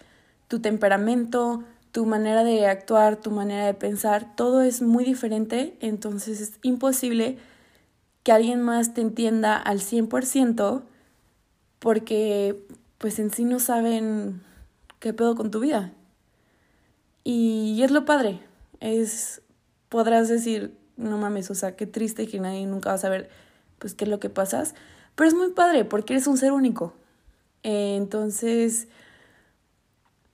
tu 0.50 0.58
temperamento, 0.58 1.62
tu 1.92 2.06
manera 2.06 2.42
de 2.42 2.66
actuar, 2.66 3.14
tu 3.14 3.30
manera 3.30 3.66
de 3.66 3.72
pensar, 3.72 4.34
todo 4.34 4.62
es 4.62 4.82
muy 4.82 5.04
diferente, 5.04 5.76
entonces 5.80 6.40
es 6.40 6.52
imposible 6.62 7.38
que 8.24 8.32
alguien 8.32 8.60
más 8.60 8.92
te 8.92 9.00
entienda 9.00 9.56
al 9.56 9.78
100% 9.78 10.82
porque 11.78 12.66
pues 12.98 13.20
en 13.20 13.30
sí 13.30 13.44
no 13.44 13.60
saben 13.60 14.42
qué 15.00 15.12
pedo 15.12 15.34
con 15.34 15.50
tu 15.50 15.58
vida. 15.58 15.92
Y 17.24 17.82
es 17.82 17.90
lo 17.90 18.04
padre, 18.04 18.40
es 18.78 19.42
podrás 19.88 20.28
decir, 20.28 20.78
no 20.96 21.18
mames, 21.18 21.50
o 21.50 21.54
sea, 21.54 21.74
qué 21.74 21.86
triste 21.86 22.28
que 22.28 22.38
nadie 22.38 22.64
nunca 22.66 22.90
va 22.90 22.94
a 22.94 22.98
saber 22.98 23.28
pues 23.78 23.94
qué 23.94 24.04
es 24.04 24.10
lo 24.10 24.20
que 24.20 24.30
pasas, 24.30 24.74
pero 25.16 25.28
es 25.28 25.34
muy 25.34 25.50
padre 25.50 25.84
porque 25.84 26.14
eres 26.14 26.26
un 26.26 26.36
ser 26.36 26.52
único. 26.52 26.94
entonces, 27.62 28.88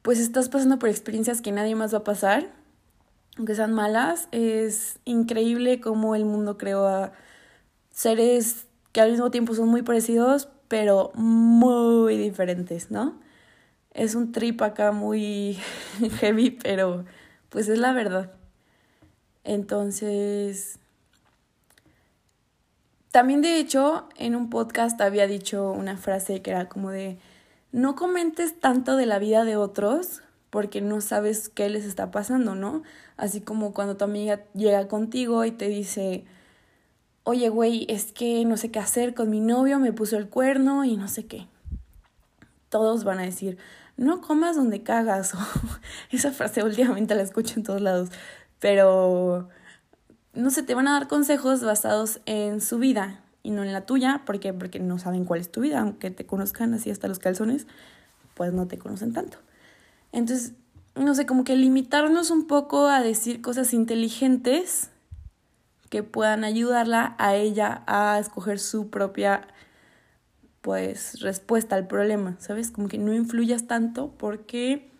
pues 0.03 0.21
estás 0.21 0.49
pasando 0.49 0.79
por 0.79 0.89
experiencias 0.89 1.41
que 1.41 1.51
nadie 1.51 1.75
más 1.75 1.93
va 1.93 1.99
a 1.99 2.05
pasar, 2.05 2.53
aunque 3.37 3.55
sean 3.57 3.73
malas. 3.73 4.29
Es 4.31 5.01
increíble 5.05 5.81
cómo 5.81 6.15
el 6.15 6.25
mundo 6.25 6.59
creó 6.59 6.87
a 6.87 7.13
seres 7.91 8.67
que 8.93 9.01
al 9.01 9.11
mismo 9.11 9.31
tiempo 9.31 9.55
son 9.55 9.69
muy 9.69 9.83
parecidos, 9.83 10.49
pero 10.69 11.11
muy 11.15 12.17
diferentes, 12.17 12.91
¿no? 12.91 13.19
Es 13.97 14.15
un 14.15 14.31
trip 14.31 14.61
acá 14.61 14.93
muy 14.93 15.59
heavy, 16.21 16.50
pero 16.50 17.07
pues 17.49 17.69
es 17.69 17.79
la 17.79 17.95
verdad. 17.95 18.31
Entonces, 19.43 20.79
también 23.11 23.41
de 23.41 23.59
hecho, 23.59 24.07
en 24.17 24.37
un 24.37 24.50
podcast 24.50 25.00
había 25.00 25.26
dicho 25.26 25.71
una 25.71 25.97
frase 25.97 26.43
que 26.43 26.50
era 26.50 26.69
como 26.69 26.91
de, 26.91 27.17
no 27.73 27.97
comentes 27.97 28.61
tanto 28.61 28.97
de 28.97 29.07
la 29.07 29.19
vida 29.19 29.47
de 29.47 29.57
otros 29.57 30.21
porque 30.50 30.83
no 30.83 31.00
sabes 31.00 31.49
qué 31.49 31.71
les 31.71 31.87
está 31.87 32.11
pasando, 32.11 32.55
¿no? 32.55 32.83
Así 33.17 33.41
como 33.41 33.73
cuando 33.73 33.97
tu 33.97 34.05
amiga 34.05 34.45
llega 34.53 34.88
contigo 34.88 35.47
y 35.47 35.53
te 35.53 35.69
dice, 35.69 36.26
oye, 37.23 37.49
güey, 37.49 37.87
es 37.88 38.12
que 38.12 38.45
no 38.45 38.59
sé 38.59 38.71
qué 38.71 38.79
hacer 38.79 39.15
con 39.15 39.31
mi 39.31 39.41
novio, 39.41 39.79
me 39.79 39.95
puso 39.95 40.19
el 40.19 40.29
cuerno 40.29 40.85
y 40.85 40.99
no 40.99 41.09
sé 41.09 41.25
qué. 41.25 41.47
Todos 42.69 43.05
van 43.05 43.21
a 43.21 43.23
decir, 43.23 43.57
no 43.97 44.21
comas 44.21 44.57
donde 44.57 44.83
cagas. 44.83 45.35
Esa 46.11 46.33
frase 46.33 46.62
últimamente 46.62 47.15
la 47.15 47.23
escucho 47.23 47.55
en 47.57 47.62
todos 47.62 47.81
lados. 47.81 48.11
Pero, 48.59 49.49
no 50.35 50.50
sé, 50.50 50.62
te 50.62 50.75
van 50.75 50.88
a 50.88 50.93
dar 50.93 51.09
consejos 51.09 51.62
basados 51.62 52.21
en 52.26 52.61
su 52.61 52.79
vida, 52.79 53.21
y 53.47 53.50
no 53.53 53.62
en 53.62 53.73
la 53.73 53.83
tuya. 53.83 54.23
¿Por 54.26 54.41
qué? 54.41 54.53
Porque 54.53 54.81
no 54.81 54.99
saben 54.99 55.25
cuál 55.25 55.38
es 55.38 55.53
tu 55.53 55.61
vida. 55.61 55.79
Aunque 55.79 56.11
te 56.11 56.26
conozcan 56.26 56.75
así 56.75 56.91
hasta 56.91 57.07
los 57.07 57.21
calzones, 57.21 57.69
pues 58.35 58.53
no 58.53 58.67
te 58.67 58.76
conocen 58.76 59.12
tanto. 59.12 59.38
Entonces, 60.11 60.55
no 60.97 61.15
sé, 61.15 61.26
como 61.26 61.45
que 61.45 61.55
limitarnos 61.55 62.33
un 62.33 62.49
poco 62.49 62.88
a 62.88 63.03
decir 63.03 63.41
cosas 63.43 63.73
inteligentes 63.73 64.91
que 65.91 66.03
puedan 66.03 66.43
ayudarla 66.43 67.15
a 67.19 67.37
ella 67.37 67.85
a 67.87 68.19
escoger 68.19 68.59
su 68.59 68.91
propia 68.91 69.47
pues 70.67 71.21
respuesta 71.21 71.77
al 71.77 71.87
problema, 71.87 72.35
¿sabes? 72.41 72.73
Como 72.73 72.89
que 72.89 72.99
no 72.99 73.15
influyas 73.15 73.69
tanto 73.69 74.13
porque 74.19 74.91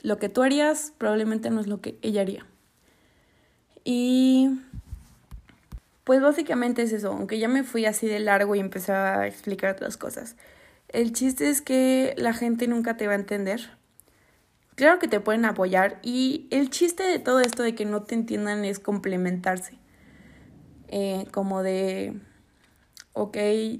lo 0.00 0.20
que 0.20 0.28
tú 0.28 0.44
harías 0.44 0.92
probablemente 0.98 1.50
no 1.50 1.60
es 1.60 1.66
lo 1.66 1.80
que 1.80 1.98
ella 2.02 2.20
haría. 2.20 2.46
Y 3.82 4.60
pues 6.04 6.20
básicamente 6.20 6.82
es 6.82 6.92
eso, 6.92 7.10
aunque 7.10 7.40
ya 7.40 7.48
me 7.48 7.64
fui 7.64 7.86
así 7.86 8.06
de 8.06 8.20
largo 8.20 8.54
y 8.54 8.60
empecé 8.60 8.92
a 8.92 9.26
explicar 9.26 9.74
otras 9.74 9.96
cosas. 9.96 10.36
El 10.90 11.12
chiste 11.12 11.48
es 11.48 11.60
que 11.60 12.14
la 12.16 12.32
gente 12.32 12.68
nunca 12.68 12.96
te 12.96 13.08
va 13.08 13.14
a 13.14 13.16
entender. 13.16 13.70
Claro 14.76 15.00
que 15.00 15.08
te 15.08 15.18
pueden 15.18 15.44
apoyar 15.44 15.98
y 16.04 16.46
el 16.52 16.70
chiste 16.70 17.02
de 17.02 17.18
todo 17.18 17.40
esto 17.40 17.64
de 17.64 17.74
que 17.74 17.84
no 17.84 18.04
te 18.04 18.14
entiendan 18.14 18.64
es 18.64 18.78
complementarse. 18.78 19.76
Eh, 20.86 21.26
como 21.32 21.64
de, 21.64 22.14
ok, 23.16 23.36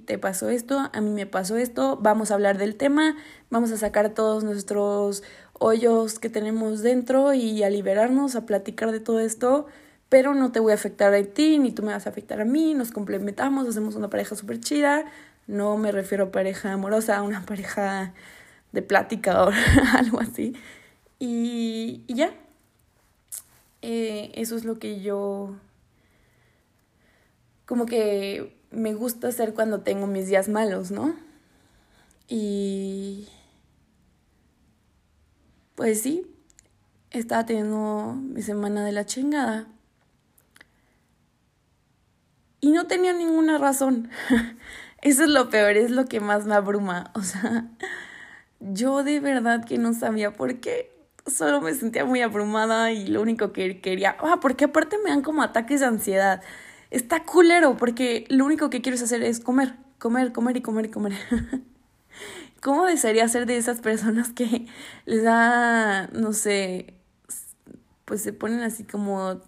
te 0.07 0.19
pasó 0.19 0.49
esto, 0.51 0.91
a 0.93 1.01
mí 1.01 1.11
me 1.11 1.27
pasó 1.27 1.57
esto, 1.57 1.99
vamos 2.01 2.31
a 2.31 2.35
hablar 2.35 2.59
del 2.59 2.77
tema, 2.77 3.17
vamos 3.51 3.71
a 3.71 3.77
sacar 3.77 4.15
todos 4.15 4.45
nuestros 4.45 5.23
hoyos 5.53 6.19
que 6.19 6.29
tenemos 6.29 6.83
dentro 6.83 7.35
y 7.35 7.63
a 7.63 7.71
liberarnos, 7.71 8.35
a 8.35 8.47
platicar 8.47 8.93
de 8.93 9.01
todo 9.01 9.21
esto 9.21 9.67
pero 10.09 10.35
no 10.35 10.53
te 10.53 10.61
voy 10.61 10.73
a 10.73 10.77
afectar 10.77 11.13
a 11.15 11.23
ti, 11.25 11.59
ni 11.59 11.73
tú 11.73 11.83
me 11.83 11.93
vas 11.93 12.07
a 12.07 12.11
afectar 12.11 12.41
a 12.41 12.45
mí, 12.45 12.75
nos 12.75 12.93
complementamos, 12.93 13.67
hacemos 13.69 13.97
una 13.97 14.09
pareja 14.09 14.37
súper 14.37 14.61
chida. 14.61 15.05
No 15.47 15.77
me 15.77 15.93
refiero 15.93 16.25
a 16.25 16.33
pareja 16.33 16.73
amorosa, 16.73 17.17
a 17.17 17.23
una 17.23 17.45
pareja 17.47 18.15
de 18.73 18.83
plática 18.83 19.45
o 19.45 19.51
algo 19.97 20.21
así. 20.21 20.55
Y, 21.19 22.05
y 22.07 22.15
ya. 22.15 22.33
Eh, 23.83 24.33
eso 24.35 24.57
es 24.57 24.65
lo 24.65 24.79
que 24.79 25.01
yo 25.01 25.55
como 27.67 27.87
que 27.87 28.56
me 28.71 28.95
gusta 28.95 29.29
hacer 29.29 29.55
cuando 29.55 29.81
tengo 29.81 30.07
mis 30.07 30.29
días 30.29 30.49
malos, 30.49 30.91
¿no? 30.91 31.15
Y 32.29 33.29
pues 35.75 36.03
sí, 36.03 36.27
estaba 37.11 37.47
teniendo 37.47 38.15
mi 38.15 38.43
semana 38.43 38.85
de 38.85 38.93
la 38.93 39.07
chingada. 39.07 39.67
Y 42.61 42.73
no 42.73 42.87
tenía 42.87 43.13
ninguna 43.13 43.59
razón. 43.59 44.11
Eso 45.03 45.25
es 45.25 45.31
lo 45.31 45.51
peor, 45.51 45.77
es 45.77 45.91
lo 45.91 46.07
que 46.07 46.21
más 46.21 46.47
me 46.47 46.55
abruma. 46.55 47.13
O 47.15 47.23
sea, 47.23 47.67
yo 48.61 49.05
de 49.05 49.21
verdad 49.21 49.65
que 49.65 49.79
no 49.79 49.95
sabía 49.95 50.33
por 50.33 50.59
qué. 50.61 50.93
Solo 51.27 51.61
me 51.61 51.75
sentía 51.75 52.05
muy 52.05 52.23
abrumada 52.23 52.93
y 52.93 53.07
lo 53.07 53.21
único 53.21 53.53
que 53.53 53.81
quería... 53.81 54.17
Ah, 54.21 54.39
porque 54.41 54.65
aparte 54.65 54.97
me 55.05 55.11
dan 55.11 55.23
como 55.23 55.43
ataques 55.43 55.81
de 55.81 55.87
ansiedad. 55.87 56.43
Está 56.91 57.25
culero 57.25 57.77
porque 57.77 58.27
lo 58.29 58.45
único 58.45 58.71
que 58.71 58.83
quiero 58.83 58.97
hacer 58.97 59.23
es 59.23 59.41
comer, 59.41 59.77
comer, 59.99 60.33
comer 60.33 60.57
y 60.57 60.63
comer 60.63 60.87
y 60.87 60.91
comer. 60.91 61.13
¿Cómo 62.63 62.87
desearía 62.87 63.29
ser 63.29 63.47
de 63.47 63.57
esas 63.57 63.81
personas 63.81 64.31
que 64.31 64.67
les 65.05 65.23
da, 65.23 66.09
no 66.09 66.33
sé, 66.33 66.95
pues 68.05 68.23
se 68.23 68.33
ponen 68.33 68.61
así 68.61 68.85
como 68.85 69.41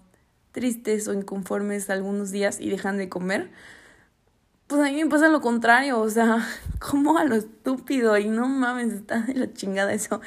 tristes 0.53 1.09
o 1.09 1.15
inconformes 1.15 1.89
algunos 1.91 2.31
días 2.31 2.61
y 2.61 2.69
dejan 2.69 2.99
de 2.99 3.09
comer, 3.09 3.51
pues 4.67 4.81
a 4.83 4.85
mí 4.85 5.03
me 5.03 5.11
pasa 5.11 5.29
lo 5.29 5.41
contrario, 5.41 6.01
o 6.01 6.11
sea, 6.11 6.47
como 6.79 7.19
a 7.19 7.25
lo 7.25 7.37
estúpido 7.37 8.17
y 8.19 8.29
no 8.29 8.49
mames, 8.49 8.93
está 8.93 9.21
de 9.23 9.35
la 9.35 9.53
chingada 9.53 9.93
eso. 9.93 10.21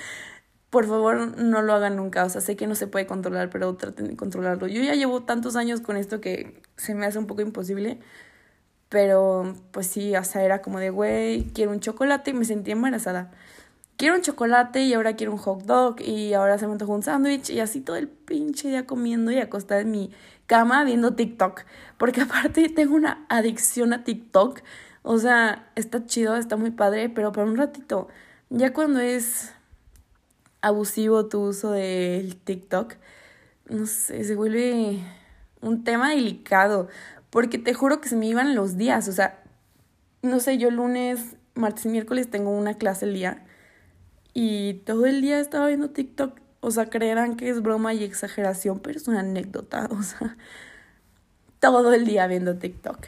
Por 0.72 0.88
favor, 0.88 1.38
no 1.38 1.62
lo 1.62 1.74
hagan 1.74 1.98
nunca, 1.98 2.26
o 2.26 2.30
sea, 2.30 2.42
sé 2.42 2.56
que 2.56 2.66
no 2.66 2.74
se 2.76 2.88
puede 2.88 3.06
controlar, 3.06 3.52
pero 3.52 3.76
traten 3.76 4.08
de 4.08 4.16
controlarlo. 4.16 4.68
Yo 4.68 4.82
ya 4.82 4.96
llevo 4.96 5.24
tantos 5.24 5.56
años 5.56 5.82
con 5.82 5.98
esto 5.98 6.22
que 6.22 6.62
se 6.78 6.96
me 6.96 7.06
hace 7.06 7.20
un 7.20 7.28
poco 7.28 7.42
imposible, 7.44 8.00
pero 8.90 9.54
pues 9.72 9.88
sí, 9.88 10.16
o 10.16 10.24
sea, 10.24 10.44
era 10.44 10.62
como 10.62 10.80
de, 10.80 10.90
güey, 10.90 11.46
quiero 11.54 11.72
un 11.72 11.82
chocolate 11.82 12.32
y 12.32 12.34
me 12.34 12.46
sentí 12.46 12.72
embarazada 12.72 13.32
quiero 14.02 14.16
un 14.16 14.22
chocolate 14.24 14.82
y 14.82 14.96
ahora 14.96 15.16
quiero 15.16 15.32
un 15.32 15.38
hot 15.38 15.62
dog 15.62 16.02
y 16.02 16.34
ahora 16.34 16.58
se 16.58 16.66
me 16.66 16.72
antojó 16.72 16.94
un 16.94 17.04
sándwich 17.04 17.52
y 17.52 17.60
así 17.60 17.82
todo 17.82 17.98
el 17.98 18.08
pinche 18.08 18.68
día 18.68 18.88
comiendo 18.88 19.32
y 19.32 19.38
acostada 19.38 19.82
en 19.82 19.92
mi 19.92 20.10
cama 20.48 20.84
viendo 20.84 21.14
TikTok, 21.14 21.66
porque 22.00 22.22
aparte 22.26 22.68
tengo 22.70 22.96
una 22.96 23.28
adicción 23.30 23.94
a 23.94 24.04
TikTok. 24.04 24.62
O 25.04 25.20
sea, 25.20 25.70
está 25.76 26.04
chido, 26.08 26.36
está 26.36 26.58
muy 26.58 26.72
padre, 26.72 27.10
pero 27.10 27.32
por 27.32 27.44
un 27.44 27.58
ratito. 27.58 28.08
Ya 28.50 28.74
cuando 28.74 29.00
es 29.00 29.54
abusivo 30.62 31.28
tu 31.28 31.42
uso 31.42 31.72
del 31.72 32.36
TikTok, 32.36 32.96
no 33.70 33.86
sé, 33.86 34.24
se 34.24 34.36
vuelve 34.36 35.00
un 35.62 35.84
tema 35.84 36.10
delicado, 36.10 36.88
porque 37.30 37.58
te 37.58 37.74
juro 37.74 38.02
que 38.02 38.10
se 38.10 38.16
me 38.16 38.28
iban 38.28 38.56
los 38.56 38.78
días, 38.78 39.08
o 39.08 39.12
sea, 39.12 39.44
no 40.22 40.40
sé, 40.40 40.58
yo 40.58 40.70
lunes, 40.72 41.36
martes 41.56 41.86
y 41.86 41.90
miércoles 41.90 42.30
tengo 42.30 42.52
una 42.52 42.76
clase 42.76 43.06
el 43.06 43.14
día 43.14 43.44
y 44.34 44.76
todo 44.86 45.06
el 45.06 45.22
día 45.22 45.40
estaba 45.40 45.68
viendo 45.68 45.90
TikTok, 45.90 46.40
o 46.62 46.72
sea, 46.72 46.90
creerán 46.90 47.36
que 47.36 47.50
es 47.50 47.62
broma 47.62 47.94
y 47.94 48.04
exageración, 48.04 48.80
pero 48.80 48.98
es 48.98 49.08
una 49.08 49.22
anécdota, 49.22 49.88
o 49.92 50.04
sea, 50.04 50.38
todo 51.60 51.94
el 51.94 52.06
día 52.06 52.28
viendo 52.28 52.58
TikTok. 52.58 53.08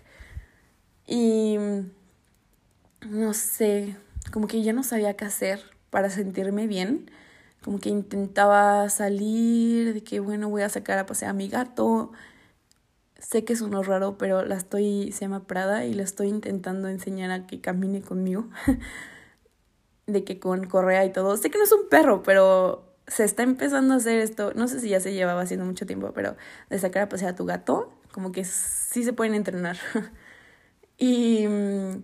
Y 1.06 1.58
no 3.10 3.34
sé, 3.34 3.98
como 4.32 4.48
que 4.48 4.62
ya 4.64 4.74
no 4.74 4.84
sabía 4.84 5.16
qué 5.16 5.26
hacer 5.26 5.62
para 5.90 6.10
sentirme 6.10 6.68
bien 6.68 7.12
como 7.64 7.80
que 7.80 7.90
intentaba 7.90 8.90
salir, 8.90 9.94
de 9.94 10.04
que 10.04 10.20
bueno, 10.20 10.50
voy 10.50 10.64
a 10.64 10.70
sacar 10.70 11.00
a 11.00 11.06
pasear 11.06 11.32
a 11.32 11.34
mi 11.34 11.48
gato. 11.48 12.12
Sé 13.20 13.46
que 13.46 13.54
es 13.54 13.62
uno 13.62 13.84
raro, 13.84 14.18
pero 14.18 14.44
la 14.46 14.56
estoy, 14.56 15.12
se 15.14 15.22
llama 15.22 15.48
Prada 15.48 15.86
y 15.86 15.94
la 15.94 16.04
estoy 16.04 16.28
intentando 16.28 16.90
enseñar 16.90 17.32
a 17.32 17.48
que 17.48 17.62
camine 17.62 18.02
conmigo. 18.02 18.50
de 20.08 20.24
que 20.24 20.40
con 20.40 20.66
correa 20.66 21.06
y 21.06 21.12
todo. 21.12 21.38
Sé 21.38 21.50
que 21.50 21.58
no 21.58 21.64
es 21.64 21.72
un 21.72 21.88
perro, 21.90 22.24
pero 22.24 22.96
se 23.08 23.24
está 23.24 23.44
empezando 23.44 23.94
a 23.94 23.98
hacer 23.98 24.20
esto. 24.20 24.54
No 24.56 24.68
sé 24.68 24.80
si 24.80 24.90
ya 24.90 25.00
se 25.00 25.14
llevaba 25.14 25.42
haciendo 25.42 25.66
mucho 25.66 25.86
tiempo, 25.86 26.12
pero 26.14 26.36
de 26.70 26.80
sacar 26.80 27.04
a 27.04 27.10
pasear 27.10 27.34
a 27.34 27.36
tu 27.36 27.46
gato, 27.46 27.94
como 28.12 28.32
que 28.32 28.44
sí 28.46 29.04
se 29.04 29.14
pueden 29.14 29.36
entrenar. 29.36 29.78
y. 30.98 31.48
Mm, 31.48 32.04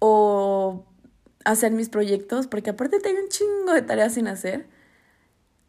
o 0.00 0.84
hacer 1.44 1.72
mis 1.72 1.88
proyectos, 1.88 2.46
porque 2.46 2.70
aparte 2.70 3.00
tengo 3.00 3.20
un 3.20 3.28
chingo 3.28 3.72
de 3.72 3.82
tareas 3.82 4.14
sin 4.14 4.28
hacer. 4.28 4.66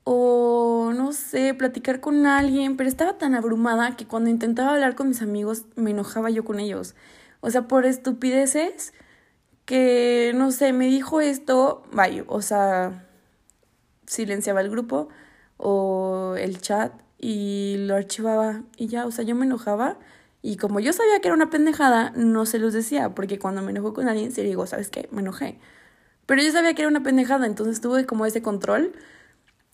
O 0.06 0.92
no 0.96 1.14
sé, 1.14 1.54
platicar 1.54 2.00
con 2.02 2.26
alguien, 2.26 2.76
pero 2.78 2.90
estaba 2.90 3.18
tan 3.18 3.36
abrumada 3.36 3.96
que 3.96 4.06
cuando 4.06 4.30
intentaba 4.30 4.74
hablar 4.74 4.96
con 4.96 5.08
mis 5.08 5.22
amigos 5.22 5.66
me 5.76 5.92
enojaba 5.92 6.30
yo 6.30 6.44
con 6.44 6.60
ellos. 6.60 6.96
O 7.42 7.50
sea, 7.50 7.68
por 7.68 7.86
estupideces 7.86 8.94
que, 9.66 10.34
no 10.36 10.52
sé, 10.52 10.74
me 10.74 10.88
dijo 10.88 11.22
esto, 11.22 11.84
vaya, 11.92 12.24
o 12.28 12.42
sea, 12.42 13.08
silenciaba 14.06 14.62
el 14.62 14.70
grupo 14.70 15.10
o 15.58 16.36
el 16.38 16.60
chat 16.62 16.94
y 17.18 17.76
lo 17.80 17.96
archivaba 17.96 18.64
y 18.78 18.88
ya, 18.88 19.06
o 19.06 19.12
sea, 19.12 19.24
yo 19.24 19.36
me 19.36 19.46
enojaba 19.46 19.98
y 20.46 20.58
como 20.58 20.82
yo 20.82 20.92
sabía 20.92 21.22
que 21.22 21.30
era 21.30 21.36
una 21.36 21.50
pendejada, 21.50 22.12
no 22.18 22.46
se 22.46 22.60
los 22.60 22.74
decía, 22.74 23.16
porque 23.16 23.40
cuando 23.40 23.62
me 23.62 23.72
enojo 23.72 23.94
con 23.94 24.10
alguien, 24.10 24.34
se 24.34 24.44
digo, 24.44 24.68
¿sabes 24.68 24.90
qué? 24.90 25.08
Me 25.10 25.22
enojé. 25.22 25.58
Pero 26.26 26.44
yo 26.44 26.52
sabía 26.52 26.74
que 26.76 26.82
era 26.82 26.90
una 26.90 27.02
pendejada, 27.02 27.46
entonces 27.48 27.80
tuve 27.80 28.06
como 28.06 28.26
ese 28.26 28.42
control. 28.42 28.92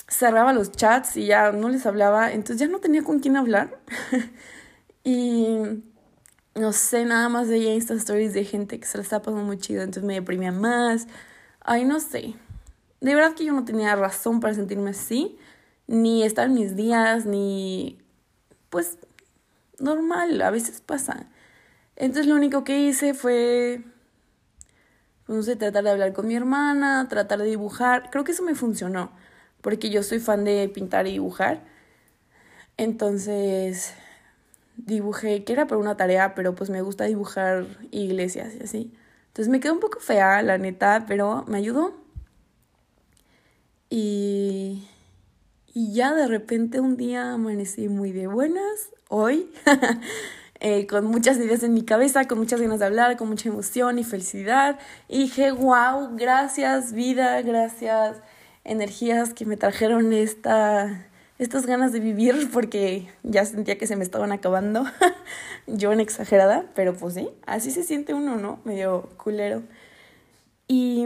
Cerraba 0.08 0.54
los 0.54 0.72
chats 0.72 1.18
y 1.18 1.26
ya 1.26 1.52
no 1.52 1.70
les 1.70 1.88
hablaba, 1.88 2.32
entonces 2.32 2.60
ya 2.60 2.68
no 2.68 2.80
tenía 2.80 3.04
con 3.04 3.20
quién 3.20 3.36
hablar. 3.36 3.80
y 5.04 5.58
no 6.54 6.72
sé, 6.72 7.04
nada 7.04 7.30
más 7.30 7.48
veía 7.50 7.74
Insta 7.74 7.96
Stories 7.96 8.34
de 8.34 8.46
gente 8.46 8.80
que 8.80 8.86
se 8.86 9.00
la 9.00 9.04
estaba 9.04 9.24
pasando 9.24 9.44
muy 9.44 9.58
chido, 9.58 9.82
entonces 9.82 10.04
me 10.04 10.14
deprimía 10.14 10.52
más. 10.52 11.08
Ay, 11.62 11.84
no 11.84 12.00
sé. 12.00 12.36
De 13.02 13.16
verdad 13.16 13.34
que 13.34 13.46
yo 13.46 13.54
no 13.54 13.66
tenía 13.66 13.96
razón 13.96 14.40
para 14.40 14.54
sentirme 14.54 14.92
así, 14.92 15.40
ni 15.88 16.24
estar 16.24 16.46
en 16.46 16.54
mis 16.54 16.76
días, 16.76 17.26
ni 17.26 17.98
pues 18.70 19.00
normal, 19.82 20.42
a 20.42 20.52
veces 20.52 20.82
pasa. 20.82 21.28
Entonces 21.96 22.28
lo 22.28 22.36
único 22.36 22.64
que 22.64 22.80
hice 22.80 23.14
fue, 23.14 23.84
no 25.28 25.42
sé, 25.44 25.56
tratar 25.56 25.84
de 25.84 25.92
hablar 25.92 26.14
con 26.14 26.28
mi 26.28 26.36
hermana, 26.36 27.08
tratar 27.10 27.40
de 27.40 27.46
dibujar. 27.46 28.10
Creo 28.10 28.24
que 28.24 28.32
eso 28.32 28.44
me 28.44 28.56
funcionó, 28.56 29.12
porque 29.62 29.90
yo 29.90 30.04
soy 30.04 30.20
fan 30.20 30.44
de 30.44 30.70
pintar 30.70 31.08
y 31.08 31.12
dibujar. 31.14 31.64
Entonces 32.78 33.94
dibujé, 34.78 35.44
que 35.44 35.54
era 35.54 35.68
por 35.68 35.78
una 35.78 35.98
tarea, 35.98 36.36
pero 36.36 36.56
pues 36.56 36.70
me 36.70 36.82
gusta 36.82 37.06
dibujar 37.06 37.66
iglesias 37.92 38.54
y 38.56 38.64
así. 38.64 38.94
Entonces 39.28 39.50
me 39.50 39.60
quedó 39.60 39.74
un 39.74 39.80
poco 39.80 40.00
fea, 40.00 40.42
la 40.42 40.58
neta, 40.58 41.06
pero 41.08 41.44
me 41.48 41.58
ayudó. 41.58 41.94
Y, 43.90 44.19
y 45.80 45.94
ya 45.94 46.14
de 46.14 46.28
repente 46.28 46.82
un 46.82 46.98
día 46.98 47.32
amanecí 47.32 47.88
muy 47.88 48.12
de 48.12 48.28
buenas, 48.28 48.90
hoy, 49.08 49.50
eh, 50.60 50.86
con 50.88 51.06
muchas 51.06 51.38
ideas 51.38 51.64
en 51.64 51.74
mi 51.74 51.84
cabeza, 51.84 52.28
con 52.28 52.38
muchas 52.38 52.60
ganas 52.60 52.80
de 52.80 52.86
hablar, 52.86 53.16
con 53.16 53.30
mucha 53.30 53.48
emoción 53.48 53.98
y 53.98 54.04
felicidad. 54.04 54.78
Y 55.08 55.20
dije, 55.20 55.54
wow, 55.54 56.18
gracias 56.18 56.92
vida, 56.92 57.42
gracias 57.44 58.18
energías 58.66 59.34
que 59.34 59.46
me 59.46 59.56
trajeron 59.56 60.12
esta, 60.12 61.08
estas 61.38 61.66
ganas 61.66 61.94
de 61.94 62.02
vivir 62.02 62.50
porque 62.54 63.08
ya 63.24 63.46
sentía 63.46 63.78
que 63.78 63.88
se 63.88 63.96
me 63.96 64.04
estaban 64.04 64.34
acabando. 64.34 64.84
Yo 65.66 65.94
en 65.94 66.02
exagerada, 66.02 66.66
pero 66.76 66.94
pues 66.94 67.14
sí, 67.14 67.30
así 67.46 67.72
se 67.72 67.84
siente 67.84 68.14
uno, 68.14 68.36
¿no? 68.36 68.60
Medio 68.66 69.12
culero. 69.16 69.64
Y 70.68 71.06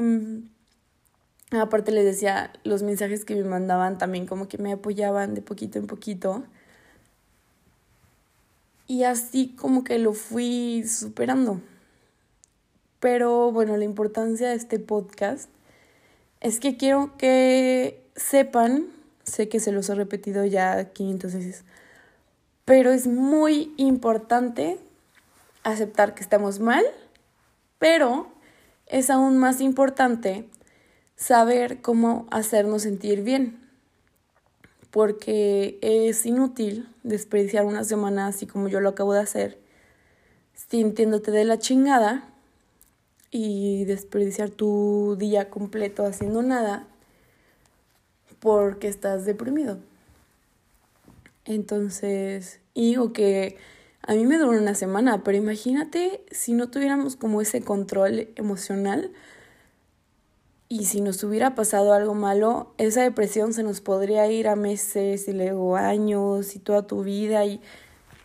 aparte 1.61 1.91
les 1.91 2.05
decía, 2.05 2.51
los 2.63 2.83
mensajes 2.83 3.25
que 3.25 3.35
me 3.35 3.43
mandaban 3.43 3.97
también 3.97 4.25
como 4.25 4.47
que 4.47 4.57
me 4.57 4.73
apoyaban 4.73 5.33
de 5.35 5.41
poquito 5.41 5.79
en 5.79 5.87
poquito. 5.87 6.43
Y 8.87 9.03
así 9.03 9.55
como 9.57 9.83
que 9.83 9.99
lo 9.99 10.13
fui 10.13 10.83
superando. 10.87 11.61
Pero 12.99 13.51
bueno, 13.51 13.77
la 13.77 13.83
importancia 13.83 14.49
de 14.49 14.55
este 14.55 14.79
podcast 14.79 15.49
es 16.41 16.59
que 16.59 16.77
quiero 16.77 17.17
que 17.17 18.03
sepan, 18.15 18.87
sé 19.23 19.49
que 19.49 19.59
se 19.59 19.71
los 19.71 19.89
he 19.89 19.95
repetido 19.95 20.45
ya 20.45 20.91
500 20.91 21.33
veces, 21.33 21.63
pero 22.65 22.91
es 22.91 23.07
muy 23.07 23.73
importante 23.77 24.77
aceptar 25.63 26.15
que 26.15 26.23
estamos 26.23 26.59
mal, 26.59 26.85
pero 27.79 28.27
es 28.87 29.09
aún 29.09 29.37
más 29.37 29.61
importante 29.61 30.47
saber 31.15 31.81
cómo 31.81 32.27
hacernos 32.31 32.83
sentir 32.83 33.23
bien 33.23 33.63
porque 34.93 35.79
es 35.81 36.23
inútil 36.27 36.87
desperdiciar 37.01 37.65
una 37.65 37.83
semana 37.83 38.27
así 38.27 38.45
como 38.45 38.67
yo 38.67 38.79
lo 38.79 38.89
acabo 38.89 39.13
de 39.13 39.21
hacer, 39.21 39.57
sintiéndote 40.53 41.31
de 41.31 41.45
la 41.45 41.57
chingada 41.57 42.29
y 43.31 43.85
desperdiciar 43.85 44.51
tu 44.51 45.15
día 45.17 45.49
completo 45.49 46.05
haciendo 46.05 46.43
nada 46.43 46.85
porque 48.39 48.87
estás 48.87 49.25
deprimido. 49.25 49.79
Entonces, 51.45 52.59
y 52.75 52.89
digo 52.89 53.13
que 53.13 53.57
a 54.03 54.13
mí 54.13 54.25
me 54.27 54.37
duró 54.37 54.51
una 54.51 54.75
semana, 54.75 55.23
pero 55.23 55.39
imagínate 55.39 56.23
si 56.29 56.53
no 56.53 56.69
tuviéramos 56.69 57.15
como 57.15 57.41
ese 57.41 57.61
control 57.61 58.27
emocional, 58.35 59.11
y 60.73 60.85
si 60.85 61.01
nos 61.01 61.23
hubiera 61.23 61.53
pasado 61.53 61.93
algo 61.93 62.15
malo, 62.15 62.73
esa 62.79 63.03
depresión 63.03 63.53
se 63.53 63.61
nos 63.61 63.79
podría 63.79 64.25
ir 64.31 64.47
a 64.47 64.55
meses 64.55 65.27
y 65.27 65.33
luego 65.33 65.75
años 65.75 66.55
y 66.55 66.59
toda 66.59 66.87
tu 66.87 67.03
vida 67.03 67.45
y 67.45 67.61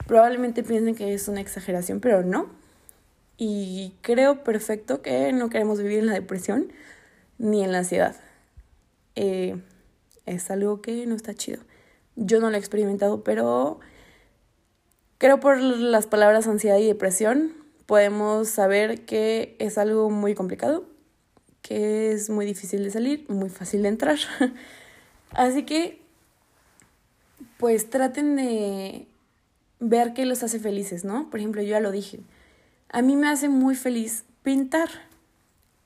probablemente 0.07 0.63
piensen 0.63 0.95
que 0.95 1.13
es 1.13 1.29
una 1.29 1.43
exageración, 1.43 2.01
pero 2.01 2.23
no. 2.23 2.49
Y 3.37 3.93
creo 4.01 4.45
perfecto 4.45 5.03
que 5.03 5.31
no 5.35 5.51
queremos 5.51 5.83
vivir 5.83 5.99
en 5.99 6.07
la 6.07 6.15
depresión 6.15 6.73
ni 7.37 7.63
en 7.63 7.71
la 7.71 7.81
ansiedad. 7.81 8.17
Eh, 9.15 9.61
es 10.25 10.51
algo 10.51 10.81
que 10.81 11.05
no 11.05 11.17
está 11.17 11.35
chido. 11.35 11.61
Yo 12.17 12.41
no 12.41 12.49
lo 12.49 12.57
he 12.57 12.59
experimentado, 12.59 13.25
pero 13.25 13.79
creo 15.19 15.39
por 15.39 15.61
las 15.61 16.07
palabras 16.07 16.47
ansiedad 16.47 16.79
y 16.79 16.87
depresión 16.87 17.53
podemos 17.85 18.49
saber 18.49 19.05
que 19.05 19.55
es 19.59 19.77
algo 19.77 20.09
muy 20.09 20.35
complicado 20.35 20.87
que 21.62 22.12
es 22.12 22.31
muy 22.31 22.47
difícil 22.47 22.83
de 22.83 22.90
salir, 22.90 23.25
muy 23.29 23.51
fácil 23.51 23.83
de 23.83 23.88
entrar. 23.88 24.18
Así 25.33 25.64
que, 25.64 26.01
pues 27.59 27.90
traten 27.90 28.37
de 28.37 29.07
ver 29.81 30.14
qué 30.14 30.27
los 30.27 30.42
hace 30.42 30.59
felices, 30.59 31.05
¿no? 31.05 31.31
Por 31.31 31.40
ejemplo, 31.40 31.62
yo 31.62 31.68
ya 31.68 31.81
lo 31.81 31.90
dije, 31.90 32.21
a 32.88 33.03
mí 33.03 33.16
me 33.16 33.29
hace 33.29 33.49
muy 33.49 33.75
feliz 33.75 34.25
pintar, 34.42 34.88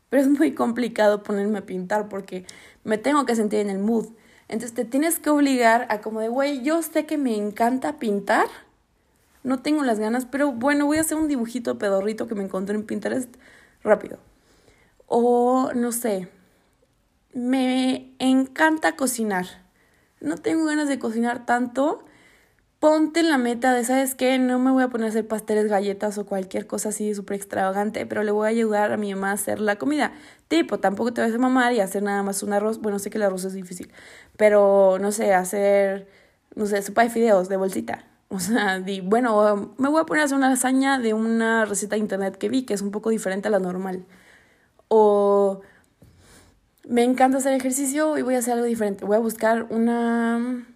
pero 0.08 0.22
es 0.22 0.28
muy 0.28 0.52
complicado 0.54 1.22
ponerme 1.22 1.58
a 1.58 1.66
pintar 1.66 2.08
porque 2.08 2.44
me 2.84 2.98
tengo 2.98 3.26
que 3.26 3.36
sentir 3.36 3.60
en 3.60 3.70
el 3.70 3.78
mood. 3.78 4.08
Entonces 4.48 4.74
te 4.74 4.84
tienes 4.84 5.18
que 5.18 5.30
obligar 5.30 5.86
a 5.88 6.00
como 6.00 6.20
de, 6.20 6.28
güey, 6.28 6.62
yo 6.62 6.82
sé 6.82 7.06
que 7.06 7.18
me 7.18 7.36
encanta 7.36 7.98
pintar, 7.98 8.46
no 9.42 9.62
tengo 9.62 9.82
las 9.82 9.98
ganas, 9.98 10.26
pero 10.26 10.52
bueno, 10.52 10.86
voy 10.86 10.98
a 10.98 11.00
hacer 11.00 11.16
un 11.18 11.28
dibujito 11.28 11.78
pedorrito 11.78 12.28
que 12.28 12.34
me 12.34 12.44
encontré 12.44 12.76
en 12.76 12.84
Pinterest 12.84 13.34
rápido. 13.82 14.18
O 15.14 15.72
no 15.74 15.92
sé, 15.92 16.26
me 17.34 18.14
encanta 18.18 18.96
cocinar. 18.96 19.44
No 20.20 20.38
tengo 20.38 20.64
ganas 20.64 20.88
de 20.88 20.98
cocinar 20.98 21.44
tanto, 21.44 22.02
ponte 22.78 23.22
la 23.22 23.36
meta 23.36 23.74
de, 23.74 23.84
¿sabes 23.84 24.14
qué? 24.14 24.38
No 24.38 24.58
me 24.58 24.70
voy 24.70 24.82
a 24.84 24.88
poner 24.88 25.08
a 25.08 25.10
hacer 25.10 25.28
pasteles, 25.28 25.68
galletas 25.68 26.16
o 26.16 26.24
cualquier 26.24 26.66
cosa 26.66 26.88
así 26.88 27.14
súper 27.14 27.36
extravagante, 27.36 28.06
pero 28.06 28.22
le 28.22 28.30
voy 28.30 28.46
a 28.46 28.48
ayudar 28.48 28.90
a 28.90 28.96
mi 28.96 29.14
mamá 29.14 29.32
a 29.32 29.34
hacer 29.34 29.60
la 29.60 29.76
comida. 29.76 30.14
Tipo, 30.48 30.80
tampoco 30.80 31.12
te 31.12 31.20
vas 31.20 31.34
a 31.34 31.36
mamar 31.38 31.74
y 31.74 31.80
hacer 31.80 32.02
nada 32.02 32.22
más 32.22 32.42
un 32.42 32.54
arroz. 32.54 32.80
Bueno, 32.80 32.98
sé 32.98 33.10
que 33.10 33.18
el 33.18 33.24
arroz 33.24 33.44
es 33.44 33.52
difícil, 33.52 33.92
pero 34.38 34.96
no 34.98 35.12
sé, 35.12 35.34
hacer, 35.34 36.08
no 36.54 36.64
sé, 36.64 36.80
sopa 36.80 37.02
de 37.02 37.10
fideos 37.10 37.50
de 37.50 37.58
bolsita. 37.58 38.06
O 38.30 38.40
sea, 38.40 38.80
di, 38.80 39.02
bueno, 39.02 39.74
me 39.76 39.90
voy 39.90 40.00
a 40.00 40.04
poner 40.06 40.22
a 40.22 40.24
hacer 40.24 40.38
una 40.38 40.48
lasaña 40.48 40.98
de 40.98 41.12
una 41.12 41.66
receta 41.66 41.96
de 41.96 42.00
internet 42.00 42.38
que 42.38 42.48
vi, 42.48 42.62
que 42.62 42.72
es 42.72 42.80
un 42.80 42.90
poco 42.90 43.10
diferente 43.10 43.48
a 43.48 43.50
la 43.50 43.58
normal. 43.58 44.06
O 44.94 45.62
me 46.86 47.02
encanta 47.02 47.38
hacer 47.38 47.54
ejercicio 47.54 48.18
y 48.18 48.22
voy 48.22 48.34
a 48.34 48.38
hacer 48.38 48.54
algo 48.54 48.66
diferente. 48.66 49.06
Voy 49.06 49.16
a 49.16 49.20
buscar 49.20 49.66
una 49.70 50.66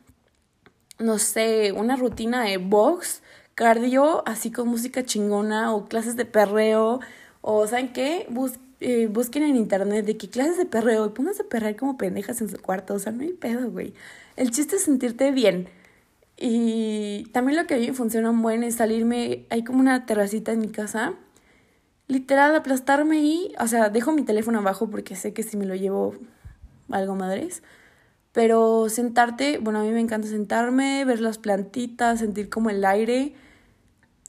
no 0.98 1.18
sé, 1.18 1.72
una 1.72 1.96
rutina 1.96 2.42
de 2.44 2.56
box, 2.56 3.22
cardio, 3.54 4.26
así 4.26 4.50
con 4.50 4.68
música 4.68 5.04
chingona 5.04 5.74
o 5.74 5.86
clases 5.86 6.16
de 6.16 6.24
perreo 6.24 7.00
o 7.42 7.66
¿saben 7.66 7.92
qué? 7.92 8.26
Eh, 8.80 9.08
busquen 9.10 9.42
en 9.42 9.56
internet 9.56 10.04
de 10.04 10.16
qué 10.16 10.28
clases 10.28 10.58
de 10.58 10.66
perreo 10.66 11.06
y 11.06 11.10
pónganse 11.10 11.42
a 11.42 11.46
perrear 11.46 11.76
como 11.76 11.96
pendejas 11.96 12.40
en 12.40 12.48
su 12.48 12.58
cuarto, 12.60 12.94
o 12.94 12.98
sea, 12.98 13.12
no 13.12 13.22
hay 13.22 13.32
pedo, 13.32 13.70
güey. 13.70 13.94
El 14.36 14.50
chiste 14.50 14.76
es 14.76 14.82
sentirte 14.82 15.30
bien. 15.32 15.68
Y 16.38 17.24
también 17.32 17.56
lo 17.56 17.66
que 17.66 17.74
a 17.74 17.78
mí 17.78 17.86
me 17.88 17.94
funciona 17.94 18.30
buen 18.30 18.62
es 18.62 18.76
salirme, 18.76 19.46
hay 19.50 19.64
como 19.64 19.80
una 19.80 20.04
terracita 20.06 20.52
en 20.52 20.60
mi 20.60 20.68
casa, 20.68 21.14
literal 22.08 22.54
aplastarme 22.54 23.22
y, 23.22 23.52
o 23.60 23.66
sea, 23.66 23.90
dejo 23.90 24.12
mi 24.12 24.22
teléfono 24.22 24.58
abajo 24.58 24.88
porque 24.90 25.16
sé 25.16 25.32
que 25.32 25.42
si 25.42 25.56
me 25.56 25.66
lo 25.66 25.74
llevo 25.74 26.14
algo 26.90 27.16
madres 27.16 27.62
pero 28.36 28.90
sentarte, 28.90 29.56
bueno, 29.56 29.78
a 29.78 29.82
mí 29.82 29.88
me 29.92 30.00
encanta 30.00 30.28
sentarme, 30.28 31.06
ver 31.06 31.20
las 31.20 31.38
plantitas, 31.38 32.18
sentir 32.18 32.50
como 32.50 32.68
el 32.68 32.84
aire 32.84 33.32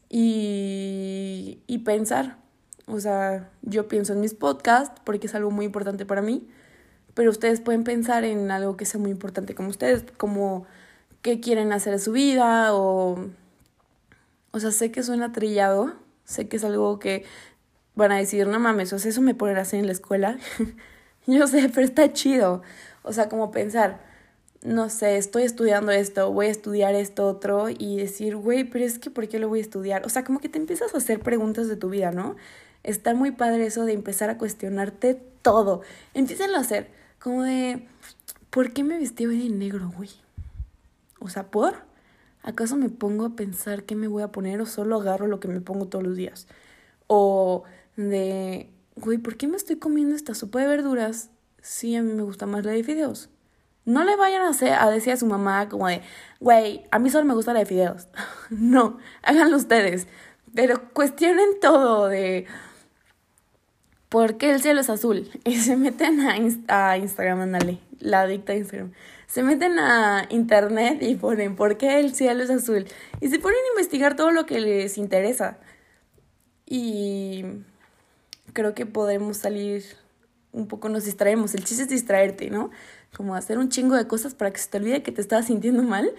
y, 0.09 1.59
y 1.67 1.79
pensar. 1.79 2.37
O 2.85 3.01
sea, 3.01 3.49
yo 3.63 3.89
pienso 3.89 4.13
en 4.13 4.21
mis 4.21 4.33
podcasts 4.33 5.01
porque 5.03 5.27
es 5.27 5.35
algo 5.35 5.51
muy 5.51 5.65
importante 5.65 6.05
para 6.05 6.21
mí, 6.21 6.47
pero 7.15 7.29
ustedes 7.31 7.59
pueden 7.59 7.83
pensar 7.83 8.23
en 8.23 8.49
algo 8.49 8.77
que 8.77 8.85
sea 8.85 8.97
muy 8.97 9.11
importante 9.11 9.55
como 9.55 9.67
ustedes, 9.67 10.05
como 10.15 10.65
qué 11.21 11.41
quieren 11.41 11.73
hacer 11.73 11.91
en 11.91 11.99
su 11.99 12.13
vida 12.13 12.73
o... 12.73 13.27
O 14.51 14.59
sea, 14.61 14.71
sé 14.71 14.89
que 14.89 15.03
suena 15.03 15.33
trillado, 15.33 15.93
sé 16.23 16.47
que 16.47 16.55
es 16.55 16.63
algo 16.63 16.97
que 16.97 17.25
van 17.97 18.11
a 18.11 18.17
decir, 18.17 18.47
no 18.47 18.59
mames, 18.59 18.93
o 18.93 18.99
sea, 18.99 19.09
eso 19.09 19.21
me 19.21 19.35
a 19.39 19.61
hacer 19.61 19.79
en 19.79 19.87
la 19.87 19.91
escuela. 19.91 20.37
yo 21.27 21.47
sé, 21.47 21.69
pero 21.73 21.85
está 21.85 22.13
chido. 22.13 22.61
O 23.01 23.11
sea, 23.11 23.27
como 23.27 23.51
pensar, 23.51 23.99
no 24.61 24.89
sé, 24.89 25.17
estoy 25.17 25.43
estudiando 25.43 25.91
esto, 25.91 26.31
voy 26.31 26.45
a 26.45 26.49
estudiar 26.51 26.93
esto 26.93 27.27
otro 27.27 27.69
y 27.69 27.97
decir, 27.97 28.35
güey, 28.35 28.63
pero 28.63 28.85
es 28.85 28.99
que 28.99 29.09
¿por 29.09 29.27
qué 29.27 29.39
lo 29.39 29.49
voy 29.49 29.59
a 29.59 29.61
estudiar? 29.63 30.05
O 30.05 30.09
sea, 30.09 30.23
como 30.23 30.39
que 30.39 30.47
te 30.47 30.59
empiezas 30.59 30.93
a 30.93 30.97
hacer 30.97 31.19
preguntas 31.19 31.67
de 31.67 31.75
tu 31.75 31.89
vida, 31.89 32.11
¿no? 32.11 32.35
Está 32.83 33.15
muy 33.15 33.31
padre 33.31 33.65
eso 33.65 33.83
de 33.85 33.93
empezar 33.93 34.29
a 34.29 34.37
cuestionarte 34.37 35.19
todo. 35.41 35.81
Empiezan 36.13 36.53
a 36.53 36.59
hacer, 36.59 36.89
como 37.19 37.43
de, 37.43 37.87
¿por 38.51 38.73
qué 38.73 38.83
me 38.83 38.99
vestí 38.99 39.25
hoy 39.25 39.49
de 39.49 39.55
negro, 39.55 39.91
güey? 39.97 40.11
O 41.19 41.29
sea, 41.29 41.47
¿por? 41.47 41.75
¿Acaso 42.43 42.77
me 42.77 42.89
pongo 42.89 43.25
a 43.25 43.35
pensar 43.35 43.83
qué 43.83 43.95
me 43.95 44.07
voy 44.07 44.21
a 44.21 44.31
poner 44.31 44.61
o 44.61 44.67
solo 44.67 45.01
agarro 45.01 45.25
lo 45.25 45.39
que 45.39 45.47
me 45.47 45.61
pongo 45.61 45.87
todos 45.87 46.05
los 46.05 46.15
días? 46.15 46.47
O 47.07 47.63
de, 47.97 48.69
güey, 48.95 49.17
¿por 49.17 49.35
qué 49.35 49.47
me 49.47 49.57
estoy 49.57 49.75
comiendo 49.77 50.15
esta 50.15 50.33
sopa 50.33 50.61
de 50.61 50.67
verduras 50.67 51.31
si 51.61 51.95
a 51.95 52.01
mí 52.01 52.13
me 52.13 52.23
gusta 52.23 52.45
más 52.45 52.63
la 52.63 52.71
de 52.71 52.83
fideos? 52.83 53.29
No 53.83 54.03
le 54.03 54.15
vayan 54.15 54.41
a, 54.43 54.89
decir 54.91 55.13
a 55.13 55.17
su 55.17 55.25
mamá 55.25 55.67
como 55.69 55.87
de, 55.87 56.01
güey, 56.39 56.83
a 56.91 56.99
mí 56.99 57.09
solo 57.09 57.25
me 57.25 57.33
gusta 57.33 57.53
la 57.53 57.59
de 57.59 57.65
fideos. 57.65 58.07
no, 58.49 58.97
háganlo 59.23 59.57
ustedes. 59.57 60.07
Pero 60.53 60.93
cuestionen 60.93 61.59
todo 61.59 62.07
de 62.07 62.45
por 64.09 64.37
qué 64.37 64.51
el 64.51 64.61
cielo 64.61 64.81
es 64.81 64.89
azul. 64.89 65.29
Y 65.43 65.57
se 65.57 65.75
meten 65.75 66.21
a, 66.21 66.91
a 66.91 66.97
Instagram, 66.97 67.41
ándale, 67.41 67.79
la 67.99 68.21
adicta 68.21 68.53
a 68.53 68.57
Instagram. 68.57 68.91
Se 69.25 69.43
meten 69.43 69.79
a 69.79 70.25
internet 70.29 71.01
y 71.01 71.15
ponen 71.15 71.55
por 71.55 71.77
qué 71.77 71.99
el 71.99 72.13
cielo 72.13 72.43
es 72.43 72.49
azul. 72.49 72.85
Y 73.21 73.29
se 73.29 73.39
ponen 73.39 73.57
a 73.57 73.69
investigar 73.75 74.15
todo 74.15 74.31
lo 74.31 74.45
que 74.45 74.59
les 74.59 74.97
interesa. 74.97 75.57
Y 76.65 77.45
creo 78.57 78.73
que 78.73 78.87
podemos 78.87 79.37
salir 79.37 79.83
un 80.51 80.67
poco, 80.67 80.89
nos 80.89 81.05
distraemos. 81.05 81.53
El 81.53 81.63
chiste 81.63 81.83
es 81.83 81.89
distraerte, 81.89 82.49
¿no? 82.49 82.71
como 83.15 83.35
hacer 83.35 83.59
un 83.59 83.69
chingo 83.69 83.95
de 83.95 84.07
cosas 84.07 84.33
para 84.33 84.51
que 84.51 84.59
se 84.59 84.67
te 84.69 84.77
olvide 84.77 85.03
que 85.03 85.11
te 85.11 85.21
estabas 85.21 85.45
sintiendo 85.45 85.83
mal 85.83 86.11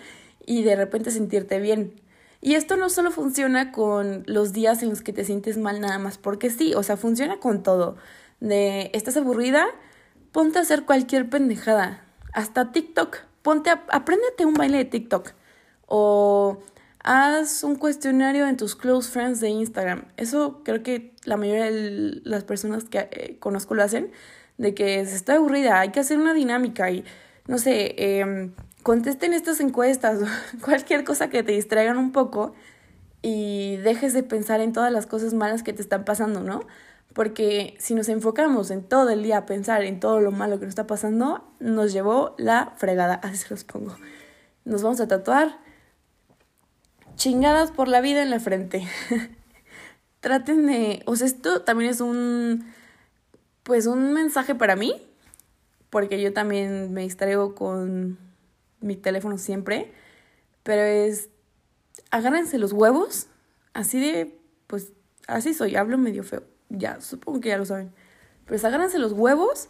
y 0.47 0.63
de 0.63 0.77
repente 0.77 1.11
sentirte 1.11 1.59
bien. 1.59 2.01
Y 2.41 2.55
esto 2.55 2.77
no 2.77 2.91
solo 2.91 3.11
funciona 3.11 3.73
con 3.73 4.23
los 4.27 4.53
días 4.53 4.85
en 4.85 4.91
los 4.91 5.03
que 5.03 5.13
te 5.13 5.25
sientes 5.25 5.59
mal 5.59 5.81
nada 5.81 5.99
más 5.99 6.17
porque 6.17 6.49
sí, 6.49 6.75
o 6.77 6.85
sea, 6.85 6.97
funciona 6.97 7.41
con 7.41 7.65
todo. 7.65 7.97
De, 8.39 8.93
¿estás 8.95 9.17
aburrida? 9.17 9.67
Ponte 10.31 10.61
a 10.61 10.63
hacer 10.63 10.85
cualquier 10.85 11.29
pendejada. 11.29 12.05
Hasta 12.33 12.71
TikTok. 12.71 13.17
Ponte 13.43 13.71
a, 13.71 13.85
apréndete 13.91 14.47
un 14.47 14.55
baile 14.55 14.79
de 14.79 14.85
TikTok. 14.85 15.33
O 15.87 16.59
haz 17.05 17.65
un 17.65 17.77
cuestionario 17.77 18.47
en 18.47 18.57
tus 18.57 18.77
close 18.77 19.11
friends 19.11 19.41
de 19.41 19.49
Instagram. 19.49 20.05
Eso 20.17 20.63
creo 20.65 20.83
que 20.83 21.15
la 21.25 21.37
mayoría 21.37 21.71
de 21.71 22.21
las 22.25 22.45
personas 22.45 22.85
que 22.85 23.09
eh, 23.11 23.37
conozco 23.39 23.75
lo 23.75 23.83
hacen 23.83 24.11
de 24.59 24.75
que 24.75 25.05
se 25.07 25.15
está 25.15 25.37
aburrida, 25.37 25.81
hay 25.81 25.91
que 25.91 26.01
hacer 26.01 26.19
una 26.19 26.35
dinámica 26.35 26.91
y, 26.91 27.05
no 27.47 27.59
sé, 27.59 27.95
eh, 27.97 28.51
contesten 28.83 29.33
estas 29.33 29.61
encuestas, 29.61 30.19
cualquier 30.63 31.05
cosa 31.05 31.31
que 31.31 31.43
te 31.43 31.53
distraigan 31.53 31.97
un 31.97 32.13
poco 32.13 32.55
y 33.23 33.77
dejes 33.79 34.13
de 34.13 34.23
pensar 34.23 34.61
en 34.61 34.73
todas 34.73 34.93
las 34.93 35.07
cosas 35.07 35.35
malas 35.35 35.63
que 35.63 35.73
te 35.73 35.83
están 35.83 36.05
pasando, 36.05 36.41
¿no? 36.41 36.61
Porque 37.15 37.77
si 37.79 37.95
nos 37.95 38.09
enfocamos 38.09 38.71
en 38.71 38.83
todo 38.83 39.11
el 39.11 39.23
día 39.23 39.39
a 39.39 39.47
pensar 39.47 39.83
en 39.83 39.99
todo 39.99 40.21
lo 40.21 40.31
malo 40.31 40.59
que 40.59 40.67
nos 40.67 40.73
está 40.73 40.87
pasando, 40.87 41.45
nos 41.59 41.93
llevó 41.93 42.35
la 42.39 42.75
fregada, 42.77 43.15
así 43.23 43.39
se 43.39 43.51
los 43.51 43.65
pongo. 43.65 43.97
Nos 44.65 44.83
vamos 44.83 45.01
a 45.01 45.09
tatuar 45.09 45.59
chingadas 47.19 47.71
por 47.71 47.89
la 47.89 48.01
vida 48.01 48.23
en 48.23 48.31
la 48.31 48.41
frente. 48.41 48.89
Traten 50.21 50.67
de, 50.67 51.03
o 51.05 51.15
sea, 51.17 51.27
esto 51.27 51.63
también 51.63 51.91
es 51.91 52.01
un 52.01 52.65
pues 53.69 53.87
un 53.87 54.15
mensaje 54.15 54.55
para 54.55 54.77
mí, 54.77 54.95
porque 55.91 56.23
yo 56.23 56.33
también 56.33 56.95
me 56.95 57.03
distraigo 57.03 57.55
con 57.55 58.17
mi 58.81 58.97
teléfono 58.97 59.37
siempre, 59.37 59.93
pero 60.63 60.81
es, 60.81 61.29
agárrense 62.11 62.57
los 62.57 62.73
huevos, 62.73 63.27
así 63.75 64.01
de, 64.01 64.41
pues 64.69 64.93
así 65.27 65.53
soy, 65.53 65.77
hablo 65.77 65.99
medio 65.99 66.25
feo, 66.25 66.45
ya, 66.71 67.03
supongo 67.03 67.41
que 67.41 67.51
ya 67.51 67.59
lo 67.59 67.67
saben, 67.67 67.93
pero 68.47 68.67
agárrense 68.67 68.99
los 68.99 69.13
huevos 69.13 69.69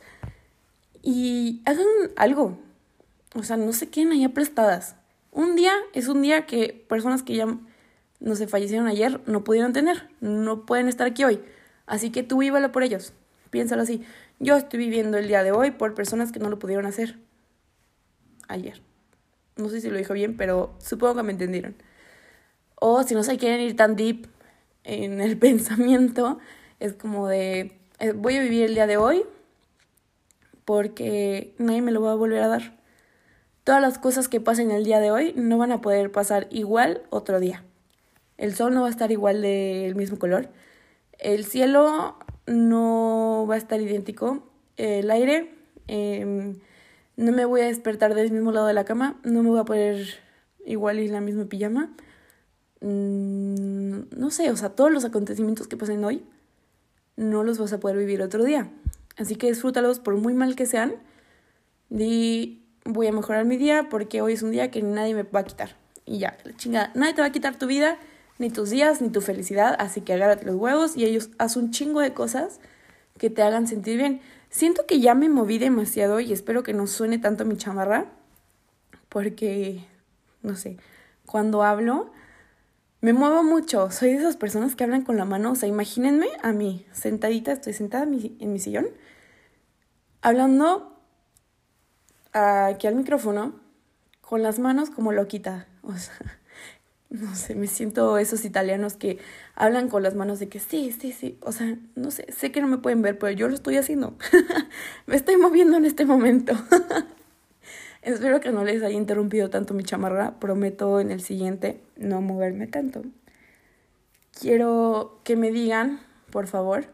y 1.02 1.60
hagan 1.64 1.86
algo, 2.14 2.56
o 3.34 3.42
sea, 3.42 3.56
no 3.56 3.72
se 3.72 3.88
queden 3.88 4.12
ahí 4.12 4.28
prestadas. 4.28 4.94
Un 5.38 5.54
día 5.54 5.72
es 5.92 6.08
un 6.08 6.20
día 6.20 6.46
que 6.46 6.84
personas 6.88 7.22
que 7.22 7.36
ya, 7.36 7.46
no 8.18 8.34
se 8.34 8.48
fallecieron 8.48 8.88
ayer, 8.88 9.20
no 9.26 9.44
pudieron 9.44 9.72
tener, 9.72 10.08
no 10.20 10.66
pueden 10.66 10.88
estar 10.88 11.06
aquí 11.06 11.22
hoy, 11.22 11.40
así 11.86 12.10
que 12.10 12.24
tú 12.24 12.38
vívalo 12.38 12.72
por 12.72 12.82
ellos. 12.82 13.12
Piénsalo 13.50 13.82
así. 13.82 14.02
Yo 14.40 14.56
estoy 14.56 14.80
viviendo 14.80 15.16
el 15.16 15.28
día 15.28 15.44
de 15.44 15.52
hoy 15.52 15.70
por 15.70 15.94
personas 15.94 16.32
que 16.32 16.40
no 16.40 16.50
lo 16.50 16.58
pudieron 16.58 16.86
hacer 16.86 17.20
ayer. 18.48 18.82
No 19.54 19.68
sé 19.68 19.80
si 19.80 19.88
lo 19.90 19.96
dijo 19.96 20.12
bien, 20.12 20.36
pero 20.36 20.74
supongo 20.80 21.14
que 21.14 21.22
me 21.22 21.30
entendieron. 21.30 21.76
O 22.74 23.04
si 23.04 23.14
no 23.14 23.22
se 23.22 23.38
quieren 23.38 23.60
ir 23.60 23.76
tan 23.76 23.94
deep 23.94 24.26
en 24.82 25.20
el 25.20 25.38
pensamiento, 25.38 26.40
es 26.80 26.94
como 26.94 27.28
de, 27.28 27.78
eh, 28.00 28.10
voy 28.10 28.38
a 28.38 28.42
vivir 28.42 28.64
el 28.64 28.74
día 28.74 28.88
de 28.88 28.96
hoy 28.96 29.22
porque 30.64 31.54
nadie 31.58 31.80
me 31.80 31.92
lo 31.92 32.02
va 32.02 32.10
a 32.10 32.16
volver 32.16 32.42
a 32.42 32.48
dar. 32.48 32.77
Todas 33.68 33.82
las 33.82 33.98
cosas 33.98 34.28
que 34.28 34.40
pasen 34.40 34.70
el 34.70 34.82
día 34.82 34.98
de 34.98 35.10
hoy 35.10 35.34
no 35.36 35.58
van 35.58 35.72
a 35.72 35.82
poder 35.82 36.10
pasar 36.10 36.46
igual 36.48 37.02
otro 37.10 37.38
día. 37.38 37.64
El 38.38 38.54
sol 38.54 38.72
no 38.72 38.80
va 38.80 38.86
a 38.86 38.90
estar 38.90 39.12
igual 39.12 39.42
del 39.42 39.94
mismo 39.94 40.18
color. 40.18 40.48
El 41.18 41.44
cielo 41.44 42.16
no 42.46 43.44
va 43.46 43.56
a 43.56 43.58
estar 43.58 43.78
idéntico. 43.78 44.42
El 44.78 45.10
aire, 45.10 45.52
em, 45.86 46.54
no 47.18 47.32
me 47.32 47.44
voy 47.44 47.60
a 47.60 47.66
despertar 47.66 48.14
del 48.14 48.32
mismo 48.32 48.52
lado 48.52 48.66
de 48.66 48.72
la 48.72 48.86
cama, 48.86 49.20
no 49.22 49.42
me 49.42 49.50
voy 49.50 49.58
a 49.58 49.64
poner 49.66 50.14
igual 50.64 50.98
y 50.98 51.08
la 51.08 51.20
misma 51.20 51.44
pijama. 51.44 51.94
Mm, 52.80 54.16
no 54.16 54.30
sé, 54.30 54.50
o 54.50 54.56
sea, 54.56 54.70
todos 54.70 54.90
los 54.90 55.04
acontecimientos 55.04 55.68
que 55.68 55.76
pasen 55.76 56.02
hoy 56.06 56.24
no 57.16 57.44
los 57.44 57.58
vas 57.58 57.74
a 57.74 57.80
poder 57.80 57.98
vivir 57.98 58.22
otro 58.22 58.44
día. 58.44 58.70
Así 59.18 59.36
que 59.36 59.48
disfrútalos 59.48 59.98
por 59.98 60.16
muy 60.16 60.32
mal 60.32 60.56
que 60.56 60.64
sean. 60.64 60.94
Di, 61.90 62.64
voy 62.88 63.06
a 63.06 63.12
mejorar 63.12 63.44
mi 63.44 63.56
día 63.56 63.88
porque 63.90 64.22
hoy 64.22 64.32
es 64.32 64.42
un 64.42 64.50
día 64.50 64.70
que 64.70 64.82
nadie 64.82 65.14
me 65.14 65.22
va 65.22 65.40
a 65.40 65.44
quitar. 65.44 65.76
Y 66.04 66.18
ya, 66.18 66.38
la 66.44 66.56
chingada, 66.56 66.90
nadie 66.94 67.14
te 67.14 67.20
va 67.20 67.26
a 67.28 67.32
quitar 67.32 67.56
tu 67.56 67.66
vida 67.66 67.98
ni 68.38 68.50
tus 68.50 68.70
días, 68.70 69.02
ni 69.02 69.10
tu 69.10 69.20
felicidad, 69.20 69.76
así 69.78 70.00
que 70.00 70.14
agárrate 70.14 70.46
los 70.46 70.56
huevos 70.56 70.96
y 70.96 71.04
ellos 71.04 71.30
haz 71.38 71.56
un 71.56 71.70
chingo 71.70 72.00
de 72.00 72.14
cosas 72.14 72.60
que 73.18 73.30
te 73.30 73.42
hagan 73.42 73.66
sentir 73.66 73.98
bien. 73.98 74.20
Siento 74.48 74.86
que 74.86 75.00
ya 75.00 75.14
me 75.14 75.28
moví 75.28 75.58
demasiado 75.58 76.20
y 76.20 76.32
espero 76.32 76.62
que 76.62 76.72
no 76.72 76.86
suene 76.86 77.18
tanto 77.18 77.44
mi 77.44 77.56
chamarra, 77.56 78.06
porque, 79.08 79.84
no 80.42 80.56
sé, 80.56 80.78
cuando 81.26 81.62
hablo, 81.62 82.10
me 83.00 83.12
muevo 83.12 83.42
mucho. 83.42 83.90
Soy 83.90 84.12
de 84.12 84.18
esas 84.18 84.36
personas 84.36 84.76
que 84.76 84.84
hablan 84.84 85.02
con 85.02 85.16
la 85.16 85.24
mano. 85.24 85.52
O 85.52 85.54
sea, 85.54 85.68
imagínense 85.68 86.28
a 86.42 86.52
mí, 86.52 86.86
sentadita, 86.92 87.52
estoy 87.52 87.72
sentada 87.72 88.04
en 88.04 88.10
mi, 88.10 88.36
en 88.40 88.52
mi 88.52 88.58
sillón, 88.58 88.88
hablando 90.22 90.97
aquí 92.32 92.86
al 92.86 92.94
micrófono, 92.94 93.60
con 94.20 94.42
las 94.42 94.58
manos 94.58 94.90
como 94.90 95.12
loquita. 95.12 95.66
O 95.82 95.96
sea, 95.96 96.14
no 97.10 97.34
sé, 97.34 97.54
me 97.54 97.66
siento 97.66 98.18
esos 98.18 98.44
italianos 98.44 98.94
que 98.94 99.18
hablan 99.54 99.88
con 99.88 100.02
las 100.02 100.14
manos 100.14 100.38
de 100.38 100.48
que 100.48 100.58
sí, 100.58 100.92
sí, 100.92 101.12
sí. 101.12 101.38
O 101.42 101.52
sea, 101.52 101.76
no 101.94 102.10
sé, 102.10 102.30
sé 102.32 102.52
que 102.52 102.60
no 102.60 102.68
me 102.68 102.78
pueden 102.78 103.02
ver, 103.02 103.18
pero 103.18 103.32
yo 103.32 103.48
lo 103.48 103.54
estoy 103.54 103.76
haciendo. 103.76 104.16
me 105.06 105.16
estoy 105.16 105.36
moviendo 105.36 105.76
en 105.76 105.84
este 105.84 106.04
momento. 106.04 106.52
Espero 108.02 108.40
que 108.40 108.52
no 108.52 108.64
les 108.64 108.82
haya 108.82 108.96
interrumpido 108.96 109.50
tanto 109.50 109.74
mi 109.74 109.82
chamarra. 109.82 110.38
Prometo 110.38 111.00
en 111.00 111.10
el 111.10 111.20
siguiente 111.20 111.80
no 111.96 112.20
moverme 112.20 112.66
tanto. 112.66 113.02
Quiero 114.38 115.20
que 115.24 115.36
me 115.36 115.50
digan, 115.50 116.00
por 116.30 116.46
favor, 116.46 116.86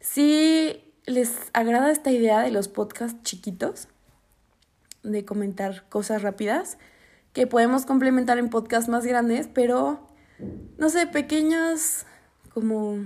si 0.00 0.84
les 1.06 1.34
agrada 1.54 1.90
esta 1.90 2.10
idea 2.10 2.40
de 2.40 2.50
los 2.50 2.68
podcasts 2.68 3.22
chiquitos, 3.22 3.88
de 5.02 5.24
comentar 5.24 5.88
cosas 5.88 6.22
rápidas 6.22 6.78
que 7.32 7.46
podemos 7.46 7.86
complementar 7.86 8.38
en 8.38 8.50
podcasts 8.50 8.88
más 8.88 9.04
grandes, 9.06 9.48
pero 9.52 10.06
no 10.78 10.88
sé, 10.88 11.06
pequeñas 11.06 12.06
como 12.52 12.98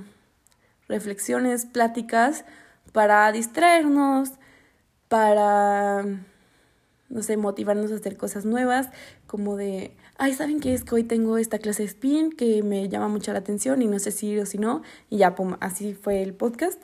reflexiones, 0.88 1.66
pláticas 1.66 2.44
para 2.92 3.30
distraernos, 3.30 4.30
para, 5.08 6.04
no 7.08 7.22
sé, 7.22 7.36
motivarnos 7.36 7.92
a 7.92 7.96
hacer 7.96 8.16
cosas 8.16 8.44
nuevas, 8.44 8.88
como 9.26 9.56
de, 9.56 9.96
ay, 10.18 10.32
¿saben 10.32 10.60
qué 10.60 10.74
es 10.74 10.82
que 10.82 10.94
hoy 10.94 11.04
tengo 11.04 11.38
esta 11.38 11.58
clase 11.58 11.82
de 11.82 11.88
spin 11.88 12.32
que 12.32 12.62
me 12.62 12.88
llama 12.88 13.08
mucho 13.08 13.32
la 13.32 13.40
atención 13.40 13.82
y 13.82 13.86
no 13.86 13.98
sé 13.98 14.10
si 14.10 14.28
ir 14.28 14.40
o 14.40 14.46
si 14.46 14.58
no? 14.58 14.82
Y 15.10 15.18
ya, 15.18 15.34
pum, 15.34 15.56
así 15.60 15.94
fue 15.94 16.22
el 16.22 16.34
podcast 16.34 16.80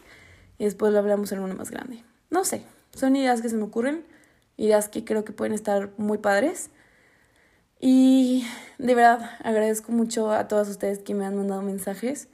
y 0.58 0.64
después 0.64 0.92
lo 0.92 0.98
hablamos 0.98 1.32
en 1.32 1.40
uno 1.40 1.54
más 1.54 1.70
grande. 1.70 2.04
No 2.30 2.44
sé, 2.44 2.62
son 2.94 3.16
ideas 3.16 3.42
que 3.42 3.48
se 3.48 3.56
me 3.56 3.64
ocurren, 3.64 4.04
ideas 4.56 4.88
que 4.88 5.04
creo 5.04 5.24
que 5.24 5.32
pueden 5.32 5.52
estar 5.52 5.90
muy 5.96 6.18
padres. 6.18 6.70
Y 7.80 8.46
de 8.78 8.94
verdad 8.94 9.30
agradezco 9.42 9.92
mucho 9.92 10.30
a 10.30 10.46
todas 10.48 10.68
ustedes 10.68 11.00
que 11.00 11.14
me 11.14 11.24
han 11.24 11.36
mandado 11.36 11.62
mensajes. 11.62 12.28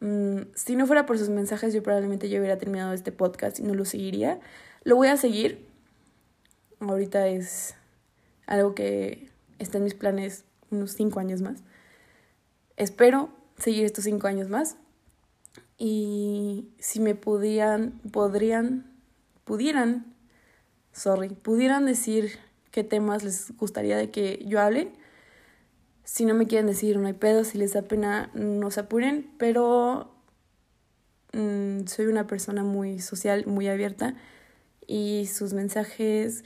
Mm, 0.00 0.42
si 0.54 0.76
no 0.76 0.86
fuera 0.86 1.06
por 1.06 1.18
sus 1.18 1.28
mensajes, 1.28 1.72
yo 1.72 1.82
probablemente 1.82 2.28
ya 2.28 2.38
hubiera 2.38 2.58
terminado 2.58 2.92
este 2.92 3.12
podcast 3.12 3.58
y 3.58 3.62
no 3.62 3.74
lo 3.74 3.84
seguiría. 3.84 4.40
Lo 4.84 4.96
voy 4.96 5.08
a 5.08 5.16
seguir. 5.16 5.66
Ahorita 6.80 7.28
es 7.28 7.74
algo 8.46 8.74
que 8.74 9.30
está 9.58 9.78
en 9.78 9.84
mis 9.84 9.94
planes 9.94 10.44
unos 10.70 10.92
cinco 10.92 11.20
años 11.20 11.40
más. 11.40 11.62
Espero 12.76 13.30
seguir 13.58 13.84
estos 13.84 14.04
cinco 14.04 14.26
años 14.26 14.48
más. 14.48 14.76
Y 15.78 16.68
si 16.78 17.00
me 17.00 17.14
pudieran, 17.14 18.00
podrían, 18.10 18.90
pudieran, 19.44 20.11
sorry, 20.92 21.30
pudieran 21.30 21.86
decir 21.86 22.38
qué 22.70 22.84
temas 22.84 23.24
les 23.24 23.56
gustaría 23.56 23.96
de 23.96 24.10
que 24.10 24.42
yo 24.46 24.60
hable. 24.60 24.92
Si 26.04 26.24
no 26.24 26.34
me 26.34 26.46
quieren 26.46 26.66
decir, 26.66 26.98
no 26.98 27.06
hay 27.06 27.12
pedo, 27.12 27.44
si 27.44 27.58
les 27.58 27.72
da 27.72 27.82
pena, 27.82 28.30
no 28.34 28.70
se 28.70 28.80
apuren, 28.80 29.30
pero 29.38 30.14
mm, 31.32 31.86
soy 31.86 32.06
una 32.06 32.26
persona 32.26 32.64
muy 32.64 32.98
social, 33.00 33.46
muy 33.46 33.68
abierta 33.68 34.14
y 34.86 35.26
sus 35.26 35.52
mensajes 35.52 36.44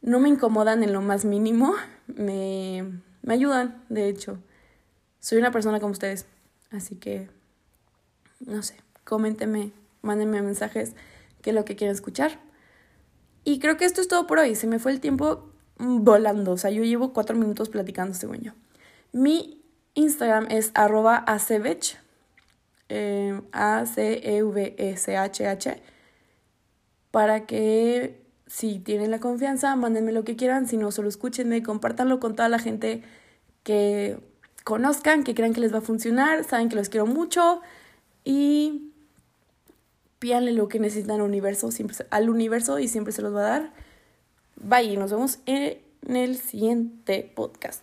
no 0.00 0.20
me 0.20 0.28
incomodan 0.28 0.82
en 0.82 0.92
lo 0.92 1.00
más 1.00 1.24
mínimo, 1.24 1.74
me, 2.06 3.00
me 3.22 3.34
ayudan, 3.34 3.84
de 3.88 4.08
hecho. 4.08 4.38
Soy 5.20 5.38
una 5.38 5.50
persona 5.50 5.80
como 5.80 5.92
ustedes, 5.92 6.26
así 6.70 6.94
que, 6.94 7.28
no 8.40 8.62
sé, 8.62 8.76
coméntenme, 9.04 9.72
mándenme 10.02 10.40
mensajes, 10.40 10.94
qué 11.42 11.50
es 11.50 11.56
lo 11.56 11.64
que 11.64 11.74
quieren 11.74 11.94
escuchar. 11.94 12.45
Y 13.46 13.60
creo 13.60 13.76
que 13.76 13.84
esto 13.84 14.00
es 14.00 14.08
todo 14.08 14.26
por 14.26 14.40
hoy. 14.40 14.56
Se 14.56 14.66
me 14.66 14.80
fue 14.80 14.90
el 14.90 14.98
tiempo 14.98 15.52
volando. 15.78 16.50
O 16.50 16.56
sea, 16.58 16.70
yo 16.70 16.82
llevo 16.82 17.12
cuatro 17.12 17.36
minutos 17.36 17.68
platicando 17.68 18.12
este 18.12 18.26
yo. 18.40 18.54
Mi 19.12 19.62
Instagram 19.94 20.48
es 20.50 20.72
arroba 20.74 21.18
acevech, 21.18 21.96
A-C-E-V-E-C-H-H, 23.52 24.12
para 27.12 27.46
que 27.46 28.26
si 28.48 28.80
tienen 28.80 29.12
la 29.12 29.20
confianza, 29.20 29.76
mándenme 29.76 30.10
lo 30.10 30.24
que 30.24 30.34
quieran. 30.34 30.66
Si 30.66 30.76
no, 30.76 30.90
solo 30.90 31.08
escúchenme, 31.08 31.62
compártanlo 31.62 32.18
con 32.18 32.34
toda 32.34 32.48
la 32.48 32.58
gente 32.58 33.04
que 33.62 34.18
conozcan, 34.64 35.22
que 35.22 35.36
crean 35.36 35.54
que 35.54 35.60
les 35.60 35.72
va 35.72 35.78
a 35.78 35.82
funcionar. 35.82 36.42
Saben 36.42 36.68
que 36.68 36.74
los 36.74 36.88
quiero 36.88 37.06
mucho. 37.06 37.60
Y 38.24 38.92
pídanle 40.18 40.52
lo 40.52 40.68
que 40.68 40.78
necesitan 40.78 41.16
al 41.16 41.22
universo, 41.22 41.70
siempre, 41.70 41.96
al 42.10 42.30
universo 42.30 42.78
y 42.78 42.88
siempre 42.88 43.12
se 43.12 43.22
los 43.22 43.34
va 43.34 43.40
a 43.40 43.50
dar. 43.50 43.72
Bye, 44.56 44.96
nos 44.96 45.10
vemos 45.10 45.38
en 45.46 45.78
el 46.08 46.36
siguiente 46.36 47.30
podcast. 47.34 47.82